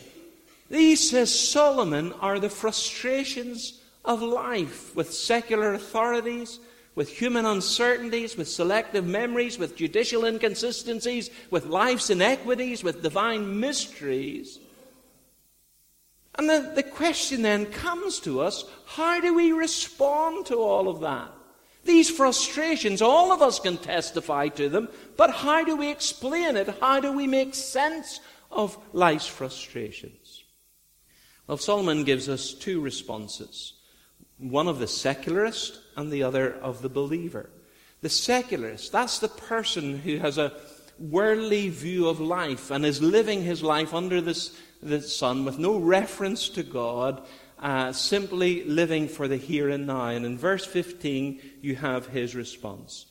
These, 0.68 1.10
says 1.10 1.36
Solomon, 1.36 2.12
are 2.20 2.38
the 2.38 2.50
frustrations 2.50 3.80
of 4.04 4.20
life 4.20 4.94
with 4.94 5.12
secular 5.12 5.72
authorities, 5.72 6.60
with 6.94 7.08
human 7.08 7.46
uncertainties, 7.46 8.36
with 8.36 8.48
selective 8.48 9.06
memories, 9.06 9.58
with 9.58 9.76
judicial 9.76 10.26
inconsistencies, 10.26 11.30
with 11.50 11.66
life's 11.66 12.10
inequities, 12.10 12.84
with 12.84 13.02
divine 13.02 13.58
mysteries. 13.58 14.58
And 16.36 16.48
the, 16.48 16.72
the 16.74 16.82
question 16.82 17.42
then 17.42 17.66
comes 17.66 18.18
to 18.20 18.40
us 18.40 18.64
how 18.86 19.20
do 19.20 19.34
we 19.34 19.52
respond 19.52 20.46
to 20.46 20.56
all 20.56 20.88
of 20.88 21.00
that? 21.00 21.30
These 21.84 22.10
frustrations, 22.10 23.02
all 23.02 23.32
of 23.32 23.42
us 23.42 23.58
can 23.58 23.76
testify 23.76 24.48
to 24.48 24.68
them, 24.68 24.88
but 25.16 25.30
how 25.30 25.64
do 25.64 25.76
we 25.76 25.90
explain 25.90 26.56
it? 26.56 26.76
How 26.80 27.00
do 27.00 27.12
we 27.12 27.26
make 27.26 27.54
sense 27.54 28.20
of 28.50 28.78
life's 28.92 29.26
frustrations? 29.26 30.44
Well, 31.46 31.58
Solomon 31.58 32.04
gives 32.04 32.28
us 32.28 32.54
two 32.54 32.80
responses 32.80 33.74
one 34.38 34.66
of 34.66 34.80
the 34.80 34.88
secularist 34.88 35.78
and 35.96 36.10
the 36.10 36.24
other 36.24 36.52
of 36.52 36.82
the 36.82 36.88
believer. 36.88 37.50
The 38.00 38.08
secularist, 38.08 38.90
that's 38.90 39.20
the 39.20 39.28
person 39.28 39.98
who 39.98 40.18
has 40.18 40.36
a 40.36 40.52
worldly 41.10 41.68
view 41.68 42.08
of 42.08 42.20
life 42.20 42.70
and 42.70 42.84
is 42.84 43.02
living 43.02 43.42
his 43.42 43.62
life 43.62 43.92
under 43.92 44.20
this, 44.20 44.56
the 44.82 45.00
sun 45.00 45.44
with 45.44 45.58
no 45.58 45.78
reference 45.78 46.48
to 46.50 46.62
God, 46.62 47.26
uh, 47.58 47.92
simply 47.92 48.64
living 48.64 49.08
for 49.08 49.28
the 49.28 49.36
here 49.36 49.68
and 49.68 49.86
now. 49.86 50.06
And 50.06 50.24
in 50.24 50.38
verse 50.38 50.64
15, 50.64 51.40
you 51.60 51.76
have 51.76 52.06
his 52.06 52.34
response. 52.34 53.06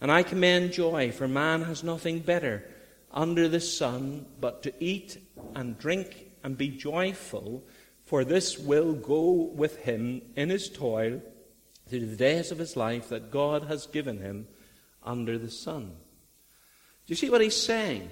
And 0.00 0.12
I 0.12 0.22
commend 0.22 0.72
joy, 0.72 1.10
for 1.10 1.26
man 1.26 1.62
has 1.62 1.82
nothing 1.82 2.20
better 2.20 2.64
under 3.10 3.48
the 3.48 3.60
sun 3.60 4.26
but 4.40 4.62
to 4.62 4.72
eat 4.78 5.18
and 5.54 5.78
drink 5.78 6.30
and 6.44 6.56
be 6.56 6.68
joyful 6.68 7.64
for 8.08 8.24
this 8.24 8.58
will 8.58 8.94
go 8.94 9.50
with 9.54 9.80
him 9.80 10.22
in 10.34 10.48
his 10.48 10.70
toil 10.70 11.20
through 11.86 12.06
the 12.06 12.16
days 12.16 12.50
of 12.50 12.56
his 12.56 12.74
life 12.74 13.10
that 13.10 13.30
God 13.30 13.64
has 13.64 13.86
given 13.86 14.18
him 14.18 14.48
under 15.02 15.36
the 15.36 15.50
sun. 15.50 15.92
Do 17.08 17.12
you 17.12 17.16
see 17.16 17.30
what 17.30 17.40
he's 17.40 17.56
saying? 17.56 18.10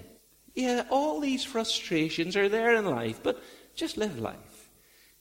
Yeah, 0.55 0.85
all 0.89 1.19
these 1.19 1.43
frustrations 1.43 2.35
are 2.35 2.49
there 2.49 2.73
in 2.73 2.85
life, 2.87 3.19
but 3.21 3.43
just 3.75 3.95
live 3.95 4.17
life. 4.17 4.71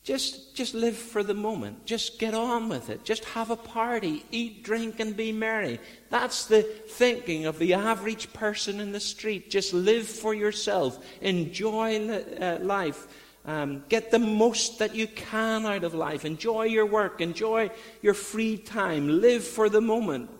Just, 0.02 0.54
just 0.54 0.72
live 0.72 0.96
for 0.96 1.22
the 1.22 1.34
moment. 1.34 1.84
Just 1.84 2.18
get 2.18 2.32
on 2.32 2.70
with 2.70 2.88
it. 2.88 3.04
Just 3.04 3.26
have 3.26 3.50
a 3.50 3.56
party. 3.56 4.24
Eat, 4.30 4.64
drink, 4.64 4.98
and 4.98 5.14
be 5.14 5.32
merry. 5.32 5.78
That's 6.08 6.46
the 6.46 6.62
thinking 6.62 7.44
of 7.44 7.58
the 7.58 7.74
average 7.74 8.32
person 8.32 8.80
in 8.80 8.92
the 8.92 9.00
street. 9.00 9.50
Just 9.50 9.74
live 9.74 10.06
for 10.06 10.32
yourself. 10.32 11.04
Enjoy 11.20 12.08
uh, 12.08 12.58
life. 12.62 13.06
Um, 13.44 13.84
get 13.90 14.10
the 14.10 14.18
most 14.18 14.78
that 14.78 14.94
you 14.94 15.06
can 15.06 15.66
out 15.66 15.84
of 15.84 15.92
life. 15.92 16.24
Enjoy 16.24 16.62
your 16.62 16.86
work. 16.86 17.20
Enjoy 17.20 17.70
your 18.00 18.14
free 18.14 18.56
time. 18.56 19.20
Live 19.20 19.44
for 19.44 19.68
the 19.68 19.82
moment. 19.82 20.30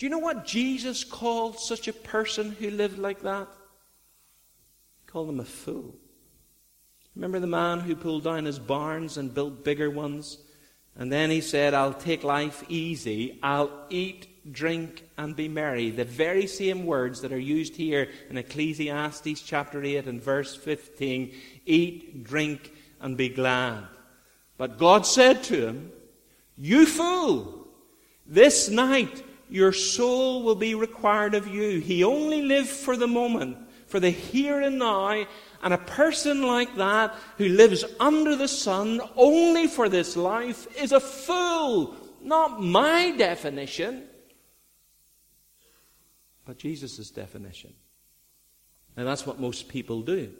Do 0.00 0.06
you 0.06 0.10
know 0.10 0.18
what 0.18 0.46
Jesus 0.46 1.04
called 1.04 1.60
such 1.60 1.86
a 1.86 1.92
person 1.92 2.52
who 2.52 2.70
lived 2.70 2.98
like 2.98 3.20
that? 3.20 3.48
He 5.02 5.06
called 5.06 5.28
him 5.28 5.40
a 5.40 5.44
fool. 5.44 5.94
Remember 7.14 7.38
the 7.38 7.46
man 7.46 7.80
who 7.80 7.94
pulled 7.94 8.24
down 8.24 8.46
his 8.46 8.58
barns 8.58 9.18
and 9.18 9.34
built 9.34 9.62
bigger 9.62 9.90
ones? 9.90 10.38
And 10.96 11.12
then 11.12 11.28
he 11.28 11.42
said, 11.42 11.74
I'll 11.74 11.92
take 11.92 12.24
life 12.24 12.64
easy. 12.70 13.38
I'll 13.42 13.70
eat 13.90 14.26
drink, 14.50 15.04
and 15.18 15.36
be 15.36 15.48
merry. 15.48 15.90
The 15.90 16.04
very 16.04 16.46
same 16.46 16.86
words 16.86 17.20
that 17.20 17.32
are 17.32 17.38
used 17.38 17.76
here 17.76 18.08
in 18.30 18.38
Ecclesiastes 18.38 19.42
chapter 19.42 19.84
8 19.84 20.06
and 20.06 20.22
verse 20.22 20.56
15 20.56 21.34
eat, 21.66 22.24
drink, 22.24 22.72
and 23.00 23.16
be 23.16 23.28
glad. 23.28 23.84
But 24.56 24.78
God 24.78 25.06
said 25.06 25.42
to 25.44 25.66
him, 25.66 25.92
You 26.56 26.86
fool, 26.86 27.68
this 28.26 28.70
night 28.70 29.22
your 29.50 29.72
soul 29.72 30.42
will 30.42 30.54
be 30.54 30.74
required 30.74 31.34
of 31.34 31.46
you. 31.46 31.80
He 31.80 32.04
only 32.04 32.42
lived 32.42 32.68
for 32.68 32.96
the 32.96 33.06
moment, 33.06 33.58
for 33.86 34.00
the 34.00 34.10
here 34.10 34.60
and 34.60 34.78
now. 34.78 35.24
And 35.62 35.74
a 35.74 35.78
person 35.78 36.42
like 36.42 36.76
that 36.76 37.14
who 37.36 37.48
lives 37.48 37.84
under 37.98 38.36
the 38.36 38.48
sun 38.48 39.00
only 39.16 39.66
for 39.66 39.88
this 39.88 40.16
life 40.16 40.66
is 40.80 40.92
a 40.92 41.00
fool. 41.00 41.96
Not 42.22 42.62
my 42.62 43.10
definition 43.16 44.04
but 46.50 46.58
Jesus' 46.58 47.10
definition. 47.10 47.72
And 48.96 49.06
that's 49.06 49.24
what 49.24 49.38
most 49.38 49.68
people 49.68 50.02
do. 50.02 50.32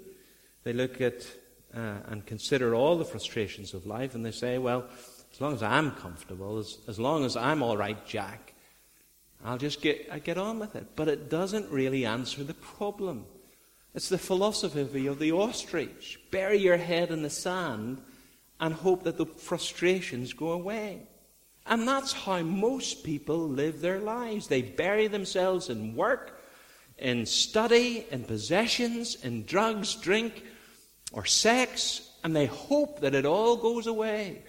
They 0.65 0.73
look 0.73 1.01
at 1.01 1.25
uh, 1.73 1.99
and 2.09 2.27
consider 2.27 2.75
all 2.75 2.99
the 2.99 3.05
frustrations 3.05 3.75
of 3.75 3.87
life 3.87 4.17
and 4.17 4.27
they 4.27 4.33
say, 4.33 4.59
well, 4.59 4.87
as 5.33 5.41
long 5.41 5.55
as 5.55 5.63
I'm 5.63 5.93
comfortable, 5.93 6.59
as, 6.59 6.79
as 6.89 6.99
long 6.99 7.25
as 7.25 7.37
I'm 7.37 7.63
all 7.63 7.77
right, 7.77 8.05
Jack, 8.09 8.50
I'll 9.45 9.59
just 9.59 9.81
get, 9.81 10.09
I 10.11 10.19
get 10.19 10.39
on 10.39 10.59
with 10.59 10.77
it. 10.77 10.89
But 10.97 11.09
it 11.09 11.31
doesn't 11.31 11.71
really 11.71 12.05
answer 12.05 12.45
the 12.45 12.55
problem. 12.55 13.27
It's 13.95 14.09
the 14.09 14.19
philosophy 14.19 15.07
of 15.07 15.19
the 15.19 15.33
ostrich. 15.33 16.21
Bury 16.31 16.59
your 16.59 16.77
head 16.77 17.11
in 17.11 17.23
the 17.23 17.31
sand 17.31 18.01
and 18.61 18.75
hope 18.75 19.05
that 19.05 19.17
the 19.17 19.27
frustrations 19.27 20.33
go 20.33 20.53
away. 20.53 21.09
And 21.67 21.87
that's 21.87 22.13
how 22.13 22.43
most 22.43 23.05
people 23.05 23.49
live 23.49 23.81
their 23.81 23.99
lives. 23.99 24.47
They 24.47 24.63
bury 24.63 25.07
themselves 25.07 25.71
in 25.71 25.95
work, 25.95 26.43
in 26.99 27.27
study, 27.27 28.07
in 28.11 28.25
possessions, 28.25 29.17
in 29.25 29.45
drugs, 29.45 29.95
drink, 29.95 30.45
or 31.13 31.25
sex, 31.25 32.11
and 32.23 32.37
they 32.37 32.47
hope 32.47 33.01
that 33.01 33.15
it 33.15 33.25
all 33.25 33.57
goes 33.57 33.87
away. 33.87 34.43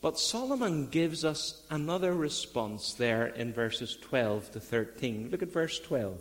But 0.00 0.18
Solomon 0.18 0.86
gives 0.86 1.24
us 1.24 1.62
another 1.70 2.14
response 2.14 2.94
there 2.94 3.26
in 3.26 3.52
verses 3.52 3.96
12 4.00 4.52
to 4.52 4.60
13. 4.60 5.30
Look 5.30 5.42
at 5.42 5.52
verse 5.52 5.80
12. 5.80 6.20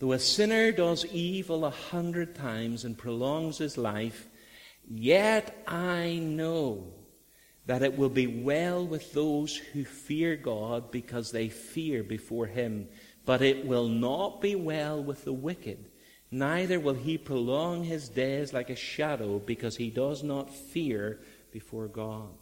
Though 0.00 0.12
a 0.12 0.18
sinner 0.18 0.72
does 0.72 1.06
evil 1.06 1.64
a 1.64 1.70
hundred 1.70 2.34
times 2.34 2.84
and 2.84 2.98
prolongs 2.98 3.58
his 3.58 3.78
life, 3.78 4.28
yet 4.88 5.62
I 5.68 6.18
know 6.20 6.92
that 7.66 7.82
it 7.82 7.96
will 7.96 8.10
be 8.10 8.26
well 8.26 8.84
with 8.84 9.12
those 9.12 9.56
who 9.56 9.84
fear 9.84 10.36
God 10.36 10.90
because 10.90 11.30
they 11.30 11.48
fear 11.48 12.02
before 12.02 12.46
him. 12.46 12.88
But 13.24 13.40
it 13.40 13.64
will 13.64 13.88
not 13.88 14.40
be 14.40 14.56
well 14.56 15.02
with 15.02 15.24
the 15.24 15.32
wicked, 15.32 15.90
neither 16.30 16.78
will 16.80 16.94
he 16.94 17.16
prolong 17.16 17.84
his 17.84 18.08
days 18.08 18.52
like 18.52 18.68
a 18.68 18.76
shadow 18.76 19.38
because 19.38 19.76
he 19.76 19.90
does 19.90 20.22
not 20.22 20.52
fear 20.52 21.20
before 21.52 21.86
God. 21.86 22.34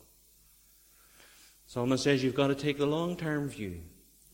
Solomon 1.73 1.97
says 1.97 2.23
you've 2.23 2.35
got 2.35 2.49
to 2.49 2.55
take 2.55 2.77
the 2.77 2.85
long 2.85 3.17
term 3.17 3.49
view. 3.49 3.81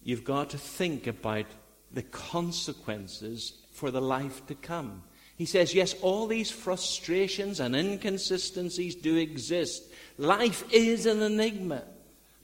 You've 0.03 0.25
got 0.25 0.51
to 0.51 0.59
think 0.59 1.07
about 1.07 1.47
the 1.93 2.03
consequences 2.03 3.53
for 3.71 3.93
the 3.93 4.01
life 4.01 4.45
to 4.49 4.57
come. 4.57 5.05
He 5.37 5.45
says, 5.45 5.73
yes, 5.73 5.95
all 6.03 6.27
these 6.27 6.51
frustrations 6.51 7.61
and 7.61 7.77
inconsistencies 7.77 8.97
do 8.97 9.15
exist. 9.15 9.85
Life 10.17 10.65
is 10.73 11.07
an 11.07 11.23
enigma. 11.23 11.85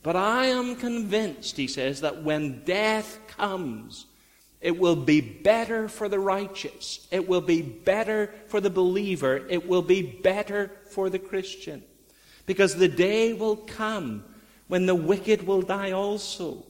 But 0.04 0.14
I 0.14 0.46
am 0.46 0.76
convinced, 0.76 1.56
he 1.56 1.66
says, 1.66 2.02
that 2.02 2.22
when 2.22 2.62
death 2.62 3.18
comes, 3.26 4.06
it 4.60 4.78
will 4.78 4.94
be 4.94 5.20
better 5.20 5.88
for 5.88 6.08
the 6.08 6.20
righteous. 6.20 7.04
It 7.10 7.26
will 7.26 7.40
be 7.40 7.62
better 7.62 8.32
for 8.46 8.60
the 8.60 8.70
believer. 8.70 9.44
It 9.50 9.66
will 9.66 9.82
be 9.82 10.02
better 10.02 10.70
for 10.90 11.10
the 11.10 11.18
Christian. 11.18 11.82
Because 12.46 12.76
the 12.76 12.86
day 12.86 13.32
will 13.32 13.56
come 13.56 14.22
when 14.68 14.86
the 14.86 14.94
wicked 14.94 15.46
will 15.46 15.62
die 15.62 15.92
also. 15.92 16.64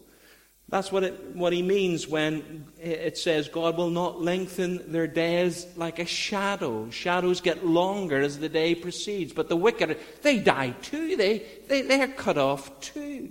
That's 0.69 0.91
what, 0.91 1.05
it, 1.05 1.37
what 1.37 1.53
he 1.53 1.63
means 1.63 2.09
when 2.09 2.67
it 2.81 3.19
says 3.19 3.49
God 3.49 3.77
will 3.77 3.91
not 3.91 4.21
lengthen 4.23 4.91
their 4.91 5.07
days 5.07 5.67
like 5.77 5.99
a 5.99 6.07
shadow. 6.07 6.91
Shadows 6.91 7.41
get 7.41 7.67
longer 7.67 8.21
as 8.21 8.39
the 8.39 8.49
day 8.49 8.75
proceeds, 8.75 9.33
but 9.33 9.49
the 9.49 9.57
wicked, 9.57 9.99
they 10.23 10.39
die 10.39 10.71
too. 10.83 11.17
They, 11.17 11.45
they, 11.69 11.83
they're 11.83 12.09
cut 12.09 12.39
off 12.39 12.81
too. 12.81 13.31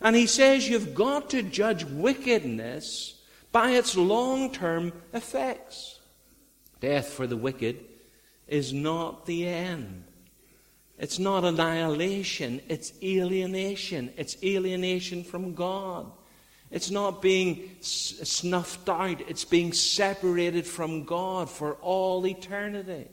And 0.00 0.16
he 0.16 0.26
says 0.26 0.68
you've 0.68 0.94
got 0.94 1.30
to 1.30 1.42
judge 1.42 1.84
wickedness 1.84 3.20
by 3.52 3.72
its 3.72 3.96
long 3.96 4.50
term 4.50 4.92
effects. 5.12 6.00
Death 6.80 7.10
for 7.10 7.26
the 7.26 7.36
wicked 7.36 7.84
is 8.48 8.72
not 8.72 9.26
the 9.26 9.46
end. 9.46 10.04
It's 11.02 11.18
not 11.18 11.44
annihilation, 11.44 12.60
it's 12.68 12.92
alienation. 13.02 14.12
It's 14.16 14.36
alienation 14.44 15.24
from 15.24 15.52
God. 15.52 16.06
It's 16.70 16.92
not 16.92 17.20
being 17.20 17.70
snuffed 17.80 18.88
out, 18.88 19.20
it's 19.28 19.44
being 19.44 19.72
separated 19.72 20.64
from 20.64 21.02
God 21.02 21.50
for 21.50 21.74
all 21.82 22.24
eternity. 22.24 23.08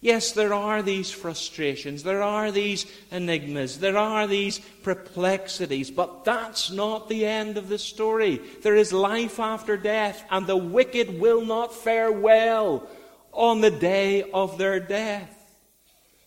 Yes, 0.00 0.32
there 0.32 0.52
are 0.52 0.82
these 0.82 1.12
frustrations, 1.12 2.02
there 2.02 2.24
are 2.24 2.50
these 2.50 2.86
enigmas, 3.12 3.78
there 3.78 3.96
are 3.96 4.26
these 4.26 4.58
perplexities, 4.82 5.92
but 5.92 6.24
that's 6.24 6.72
not 6.72 7.08
the 7.08 7.24
end 7.24 7.56
of 7.56 7.68
the 7.68 7.78
story. 7.78 8.40
There 8.62 8.74
is 8.74 8.92
life 8.92 9.38
after 9.38 9.76
death, 9.76 10.24
and 10.28 10.44
the 10.44 10.56
wicked 10.56 11.20
will 11.20 11.46
not 11.46 11.72
fare 11.72 12.10
well 12.10 12.88
on 13.30 13.60
the 13.60 13.70
day 13.70 14.28
of 14.32 14.58
their 14.58 14.80
death. 14.80 15.38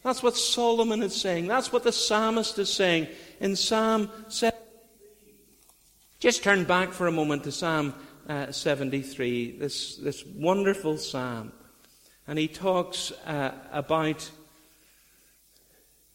That's 0.05 0.21
what 0.21 0.37
Solomon 0.37 1.01
is 1.01 1.19
saying. 1.19 1.47
That's 1.47 1.73
what 1.73 1.81
the 1.81 1.91
psalmist 1.91 2.59
is 2.59 2.71
saying 2.71 3.07
in 3.39 3.55
Psalm 3.55 4.11
7. 4.27 4.55
Just 6.19 6.43
turn 6.43 6.63
back 6.63 6.91
for 6.91 7.07
a 7.07 7.11
moment 7.11 7.43
to 7.45 7.51
Psalm 7.51 7.91
uh, 8.29 8.51
73, 8.51 9.57
this, 9.57 9.95
this 9.95 10.23
wonderful 10.23 10.99
psalm. 10.99 11.53
And 12.27 12.37
he 12.37 12.47
talks 12.47 13.13
uh, 13.25 13.53
about 13.71 14.29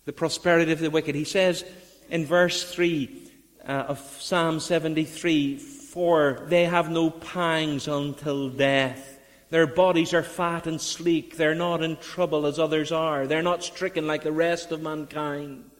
the 0.04 0.12
prosperity 0.12 0.70
of 0.70 0.78
the 0.78 0.88
wicked. 0.88 1.16
He 1.16 1.24
says 1.24 1.64
in 2.10 2.24
verse 2.24 2.72
3 2.72 3.32
uh, 3.66 3.72
of 3.72 3.98
Psalm 4.20 4.60
73 4.60 5.58
For 5.58 6.46
they 6.46 6.66
have 6.66 6.92
no 6.92 7.10
pangs 7.10 7.88
until 7.88 8.50
death. 8.50 9.09
Their 9.50 9.66
bodies 9.66 10.14
are 10.14 10.22
fat 10.22 10.66
and 10.66 10.80
sleek. 10.80 11.36
They're 11.36 11.54
not 11.54 11.82
in 11.82 11.96
trouble 11.96 12.46
as 12.46 12.58
others 12.58 12.92
are. 12.92 13.26
They're 13.26 13.42
not 13.42 13.64
stricken 13.64 14.06
like 14.06 14.22
the 14.22 14.32
rest 14.32 14.70
of 14.70 14.80
mankind. 14.80 15.70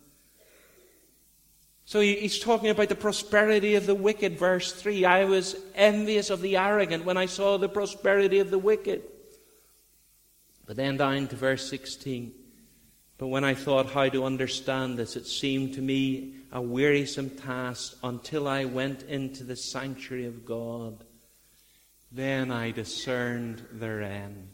So 1.84 2.00
he's 2.00 2.38
talking 2.38 2.70
about 2.70 2.88
the 2.88 2.94
prosperity 2.94 3.74
of 3.74 3.86
the 3.86 3.94
wicked, 3.94 4.38
verse 4.38 4.72
3. 4.72 5.04
I 5.04 5.24
was 5.24 5.56
envious 5.74 6.30
of 6.30 6.40
the 6.40 6.56
arrogant 6.56 7.04
when 7.04 7.16
I 7.16 7.26
saw 7.26 7.58
the 7.58 7.68
prosperity 7.68 8.38
of 8.38 8.50
the 8.50 8.58
wicked. 8.58 9.02
But 10.66 10.76
then 10.76 10.96
down 10.96 11.26
to 11.28 11.36
verse 11.36 11.68
16. 11.68 12.32
But 13.18 13.26
when 13.26 13.44
I 13.44 13.54
thought 13.54 13.90
how 13.90 14.08
to 14.08 14.24
understand 14.24 14.98
this, 14.98 15.16
it 15.16 15.26
seemed 15.26 15.74
to 15.74 15.82
me 15.82 16.34
a 16.52 16.62
wearisome 16.62 17.30
task 17.30 17.96
until 18.02 18.48
I 18.48 18.64
went 18.64 19.02
into 19.02 19.42
the 19.42 19.56
sanctuary 19.56 20.26
of 20.26 20.46
God. 20.46 21.04
Then 22.12 22.50
I 22.50 22.70
discerned 22.70 23.64
their 23.72 24.02
end. 24.02 24.48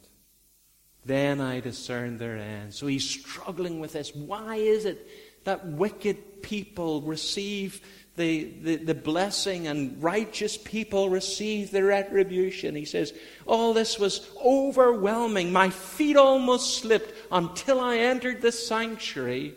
Then 1.04 1.40
I 1.40 1.60
discerned 1.60 2.18
their 2.18 2.36
end. 2.36 2.74
So 2.74 2.86
he's 2.86 3.08
struggling 3.08 3.80
with 3.80 3.92
this. 3.92 4.14
Why 4.14 4.56
is 4.56 4.84
it 4.84 5.08
that 5.44 5.64
wicked 5.64 6.42
people 6.42 7.00
receive 7.02 7.80
the, 8.16 8.44
the, 8.62 8.76
the, 8.76 8.94
blessing 8.94 9.66
and 9.66 10.02
righteous 10.02 10.56
people 10.56 11.10
receive 11.10 11.70
the 11.70 11.84
retribution. 11.84 12.74
He 12.74 12.86
says, 12.86 13.12
All 13.44 13.74
this 13.74 13.98
was 13.98 14.28
overwhelming. 14.42 15.52
My 15.52 15.68
feet 15.68 16.16
almost 16.16 16.78
slipped 16.78 17.12
until 17.30 17.78
I 17.78 17.98
entered 17.98 18.40
the 18.40 18.52
sanctuary 18.52 19.54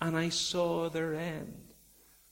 and 0.00 0.16
I 0.16 0.30
saw 0.30 0.88
their 0.88 1.14
end. 1.14 1.54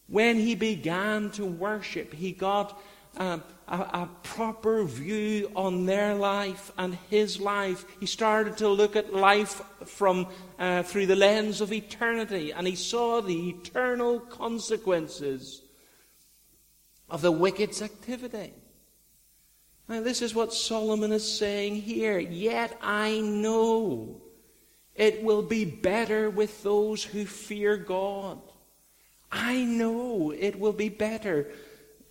When 0.06 0.38
he 0.38 0.54
began 0.54 1.30
to 1.32 1.44
worship, 1.44 2.14
he 2.14 2.32
got 2.32 2.80
um, 3.18 3.42
a, 3.68 3.76
a, 3.76 4.08
proper 4.22 4.84
view 4.84 5.50
on 5.54 5.86
their 5.86 6.14
life 6.14 6.72
and 6.76 6.98
his 7.10 7.40
life. 7.40 7.84
He 8.00 8.06
started 8.06 8.56
to 8.58 8.68
look 8.68 8.96
at 8.96 9.14
life 9.14 9.62
from 9.84 10.26
uh, 10.58 10.82
through 10.82 11.06
the 11.06 11.16
lens 11.16 11.60
of 11.60 11.72
eternity, 11.72 12.52
and 12.52 12.66
he 12.66 12.76
saw 12.76 13.20
the 13.20 13.50
eternal 13.50 14.20
consequences 14.20 15.62
of 17.08 17.22
the 17.22 17.32
wicked's 17.32 17.82
activity. 17.82 18.54
Now, 19.88 20.00
this 20.00 20.22
is 20.22 20.34
what 20.34 20.54
Solomon 20.54 21.12
is 21.12 21.38
saying 21.38 21.76
here. 21.76 22.18
Yet 22.18 22.76
I 22.80 23.20
know 23.20 24.22
it 24.94 25.22
will 25.22 25.42
be 25.42 25.64
better 25.64 26.30
with 26.30 26.62
those 26.62 27.02
who 27.04 27.24
fear 27.26 27.76
God. 27.76 28.40
I 29.30 29.64
know 29.64 30.30
it 30.30 30.58
will 30.58 30.72
be 30.72 30.90
better 30.90 31.50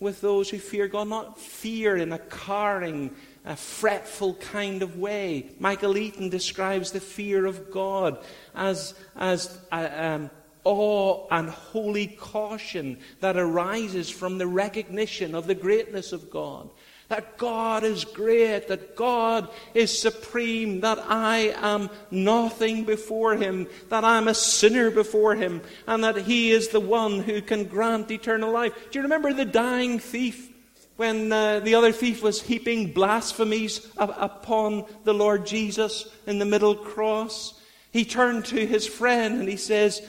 with 0.01 0.19
those 0.19 0.49
who 0.49 0.57
fear 0.57 0.87
God, 0.87 1.07
not 1.07 1.39
fear 1.39 1.95
in 1.95 2.11
a 2.11 2.19
cowering, 2.19 3.15
a 3.45 3.55
fretful 3.55 4.33
kind 4.33 4.81
of 4.81 4.97
way. 4.97 5.51
Michael 5.59 5.97
Eaton 5.97 6.27
describes 6.27 6.91
the 6.91 6.99
fear 6.99 7.45
of 7.45 7.71
God 7.71 8.17
as, 8.53 8.95
as 9.15 9.57
a, 9.71 10.05
um, 10.05 10.29
awe 10.63 11.27
and 11.31 11.49
holy 11.49 12.07
caution 12.07 12.97
that 13.19 13.37
arises 13.37 14.09
from 14.09 14.37
the 14.37 14.47
recognition 14.47 15.35
of 15.35 15.47
the 15.47 15.55
greatness 15.55 16.11
of 16.11 16.29
God 16.29 16.69
that 17.11 17.37
God 17.37 17.83
is 17.83 18.05
great, 18.05 18.69
that 18.69 18.95
God 18.95 19.49
is 19.73 19.99
supreme, 19.99 20.79
that 20.79 20.97
I 20.97 21.53
am 21.57 21.89
nothing 22.09 22.85
before 22.85 23.35
Him, 23.35 23.67
that 23.89 24.05
I'm 24.05 24.29
a 24.29 24.33
sinner 24.33 24.89
before 24.89 25.35
Him, 25.35 25.61
and 25.87 26.05
that 26.05 26.15
He 26.15 26.51
is 26.51 26.69
the 26.69 26.79
one 26.79 27.19
who 27.19 27.41
can 27.41 27.65
grant 27.65 28.09
eternal 28.09 28.49
life. 28.49 28.73
Do 28.89 28.99
you 28.99 29.03
remember 29.03 29.33
the 29.33 29.43
dying 29.43 29.99
thief? 29.99 30.47
When 30.95 31.33
uh, 31.33 31.59
the 31.59 31.75
other 31.75 31.91
thief 31.91 32.23
was 32.23 32.41
heaping 32.41 32.93
blasphemies 32.93 33.91
upon 33.97 34.85
the 35.03 35.13
Lord 35.13 35.45
Jesus 35.45 36.07
in 36.27 36.39
the 36.39 36.45
middle 36.45 36.75
cross, 36.75 37.59
he 37.91 38.05
turned 38.05 38.45
to 38.45 38.65
his 38.65 38.87
friend 38.87 39.41
and 39.41 39.49
he 39.49 39.57
says, 39.57 40.01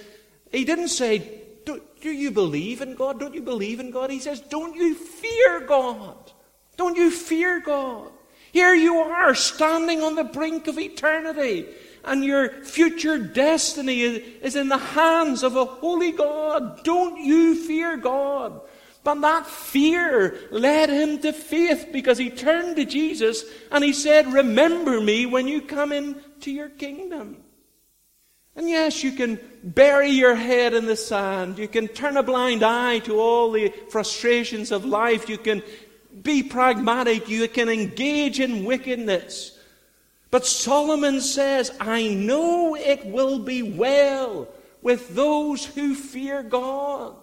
He 0.53 0.65
didn't 0.65 0.89
say, 0.89 1.41
do, 1.65 1.81
do 2.01 2.11
you 2.11 2.31
believe 2.31 2.81
in 2.81 2.95
God? 2.95 3.19
Don't 3.19 3.35
you 3.35 3.43
believe 3.43 3.81
in 3.81 3.91
God? 3.91 4.11
He 4.11 4.21
says, 4.21 4.41
Don't 4.41 4.77
you 4.77 4.95
fear 4.95 5.61
God? 5.67 6.32
Don't 6.77 6.97
you 6.97 7.11
fear 7.11 7.61
God? 7.61 8.11
Here 8.53 8.75
you 8.75 8.97
are, 8.97 9.35
standing 9.35 10.03
on 10.03 10.15
the 10.15 10.25
brink 10.25 10.67
of 10.69 10.79
eternity, 10.79 11.67
and 12.05 12.25
your 12.25 12.51
future 12.65 13.19
destiny 13.19 14.03
is 14.03 14.57
in 14.57 14.69
the 14.69 14.79
hands 14.79 15.43
of 15.43 15.57
a 15.57 15.65
holy 15.65 16.13
God. 16.13 16.85
Don't 16.85 17.19
you 17.19 17.55
fear 17.55 17.97
God? 17.97 18.61
But 19.05 19.21
that 19.23 19.47
fear 19.47 20.39
led 20.51 20.89
him 20.89 21.19
to 21.21 21.33
faith 21.33 21.89
because 21.93 22.19
he 22.19 22.31
turned 22.31 22.77
to 22.77 22.85
Jesus 22.85 23.45
and 23.71 23.83
he 23.83 23.93
said, 23.93 24.33
Remember 24.33 25.01
me 25.01 25.27
when 25.27 25.49
you 25.49 25.61
come 25.61 25.91
into 25.93 26.53
your 26.53 26.69
kingdom. 26.69 27.39
And 28.55 28.69
yes, 28.69 29.03
you 29.03 29.13
can 29.13 29.41
bury 29.65 30.11
your 30.11 30.35
head 30.35 30.75
in 30.75 30.85
the 30.85 30.97
sand. 30.97 31.59
You 31.59 31.67
can 31.67 31.89
turn 31.89 32.19
a 32.19 32.23
blind 32.23 32.63
eye 32.63 32.99
to 33.01 33.19
all 33.19 33.51
the 33.51 33.71
frustrations 33.89 34.71
of 34.71 34.85
life. 34.85 35.29
You 35.29 35.39
can 35.39 35.63
be 36.21 36.43
pragmatic. 36.43 37.29
You 37.29 37.49
can 37.49 37.69
engage 37.69 38.41
in 38.41 38.65
wickedness. 38.65 39.59
But 40.31 40.47
Solomon 40.47 41.21
says, 41.21 41.71
I 41.79 42.09
know 42.09 42.75
it 42.75 43.07
will 43.07 43.39
be 43.39 43.63
well 43.63 44.49
with 44.81 45.15
those 45.15 45.65
who 45.65 45.95
fear 45.95 46.43
God. 46.43 47.17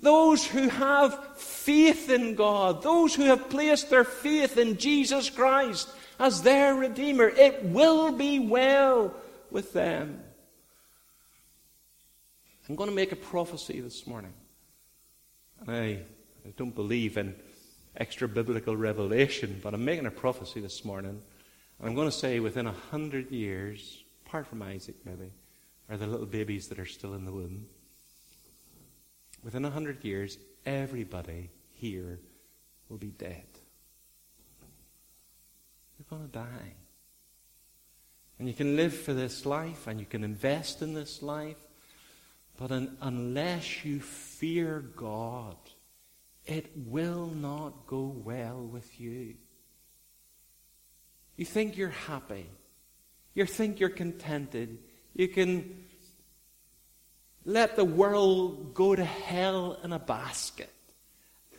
Those 0.00 0.46
who 0.46 0.68
have 0.68 1.36
faith 1.36 2.08
in 2.08 2.36
God, 2.36 2.82
those 2.82 3.14
who 3.14 3.24
have 3.24 3.50
placed 3.50 3.90
their 3.90 4.04
faith 4.04 4.56
in 4.56 4.78
Jesus 4.78 5.28
Christ 5.28 5.90
as 6.18 6.42
their 6.42 6.74
Redeemer, 6.74 7.28
it 7.28 7.64
will 7.64 8.12
be 8.12 8.38
well 8.38 9.12
with 9.50 9.72
them. 9.72 10.22
I'm 12.68 12.76
going 12.76 12.90
to 12.90 12.94
make 12.94 13.12
a 13.12 13.16
prophecy 13.16 13.80
this 13.80 14.06
morning. 14.06 14.32
I, 15.66 16.00
I 16.48 16.52
don't 16.56 16.74
believe 16.74 17.18
in 17.18 17.34
extra 17.94 18.26
biblical 18.26 18.74
revelation, 18.74 19.60
but 19.62 19.74
I'm 19.74 19.84
making 19.84 20.06
a 20.06 20.10
prophecy 20.10 20.60
this 20.60 20.82
morning. 20.82 21.20
I'm 21.82 21.94
going 21.94 22.08
to 22.08 22.16
say 22.16 22.40
within 22.40 22.66
a 22.66 22.72
hundred 22.72 23.30
years, 23.30 24.02
apart 24.24 24.46
from 24.46 24.62
Isaac 24.62 24.96
maybe, 25.04 25.30
or 25.90 25.98
the 25.98 26.06
little 26.06 26.26
babies 26.26 26.68
that 26.68 26.78
are 26.78 26.86
still 26.86 27.12
in 27.12 27.26
the 27.26 27.32
womb, 27.32 27.66
within 29.44 29.66
a 29.66 29.70
hundred 29.70 30.02
years, 30.02 30.38
everybody 30.64 31.50
here 31.74 32.18
will 32.88 32.96
be 32.96 33.08
dead. 33.10 33.46
You're 35.98 36.18
going 36.18 36.30
to 36.30 36.32
die. 36.32 36.72
And 38.38 38.48
you 38.48 38.54
can 38.54 38.74
live 38.74 38.94
for 38.94 39.12
this 39.12 39.44
life 39.44 39.86
and 39.86 40.00
you 40.00 40.06
can 40.06 40.24
invest 40.24 40.80
in 40.80 40.94
this 40.94 41.22
life, 41.22 41.58
but 42.56 42.72
un- 42.72 42.96
unless 43.02 43.84
you 43.84 44.00
fear 44.00 44.80
God, 44.96 45.56
it 46.48 46.70
will 46.74 47.26
not 47.26 47.86
go 47.86 48.06
well 48.24 48.62
with 48.62 48.98
you. 48.98 49.34
You 51.36 51.44
think 51.44 51.76
you're 51.76 51.90
happy. 51.90 52.46
You 53.34 53.44
think 53.44 53.78
you're 53.78 53.90
contented. 53.90 54.78
You 55.14 55.28
can 55.28 55.84
let 57.44 57.76
the 57.76 57.84
world 57.84 58.74
go 58.74 58.96
to 58.96 59.04
hell 59.04 59.78
in 59.84 59.92
a 59.92 59.98
basket 59.98 60.72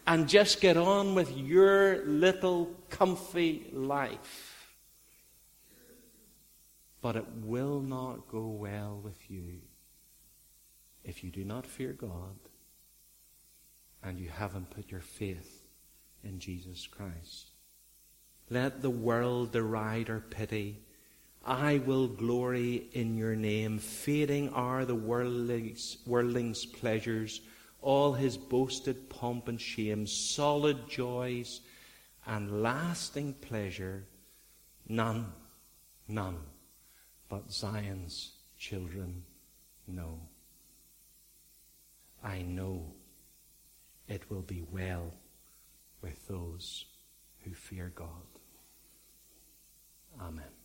and 0.08 0.28
just 0.28 0.60
get 0.60 0.76
on 0.76 1.14
with 1.14 1.38
your 1.38 2.04
little 2.06 2.72
comfy 2.90 3.68
life. 3.72 4.74
But 7.02 7.16
it 7.16 7.28
will 7.44 7.80
not 7.80 8.28
go 8.28 8.48
well 8.48 9.00
with 9.02 9.30
you 9.30 9.60
if 11.04 11.24
you 11.24 11.30
do 11.30 11.46
not 11.46 11.66
fear 11.66 11.94
God 11.94 12.36
and 14.04 14.20
you 14.20 14.30
haven't 14.30 14.70
put 14.70 14.92
your 14.92 15.02
faith 15.02 15.64
in 16.24 16.40
Jesus 16.40 16.88
Christ. 16.88 17.52
Let 18.50 18.82
the 18.82 18.90
world 18.90 19.52
deride 19.52 20.10
or 20.10 20.20
pity. 20.20 20.80
I 21.46 21.78
will 21.80 22.08
glory 22.08 22.90
in 22.94 23.18
your 23.18 23.36
name. 23.36 23.80
Fading 23.80 24.50
are 24.50 24.86
the 24.86 24.96
worldling's, 24.96 25.98
worldling's 26.06 26.66
pleasures, 26.66 27.42
all 27.82 28.14
his 28.14 28.38
boasted 28.38 29.10
pomp 29.10 29.48
and 29.48 29.60
shame, 29.60 30.08
solid 30.08 30.90
joys 30.90 31.62
and 32.26 32.62
lasting 32.64 33.34
pleasure. 33.34 34.06
None, 34.88 35.32
none 36.08 36.38
but 37.30 37.52
Zion's 37.52 38.32
children 38.58 39.24
know. 39.88 40.20
I 42.24 42.42
know 42.42 42.94
it 44.10 44.30
will 44.30 44.42
be 44.42 44.64
well 44.72 45.14
with 46.02 46.28
those 46.28 46.86
who 47.44 47.54
fear 47.54 47.92
God. 47.96 48.26
Amen. 50.20 50.59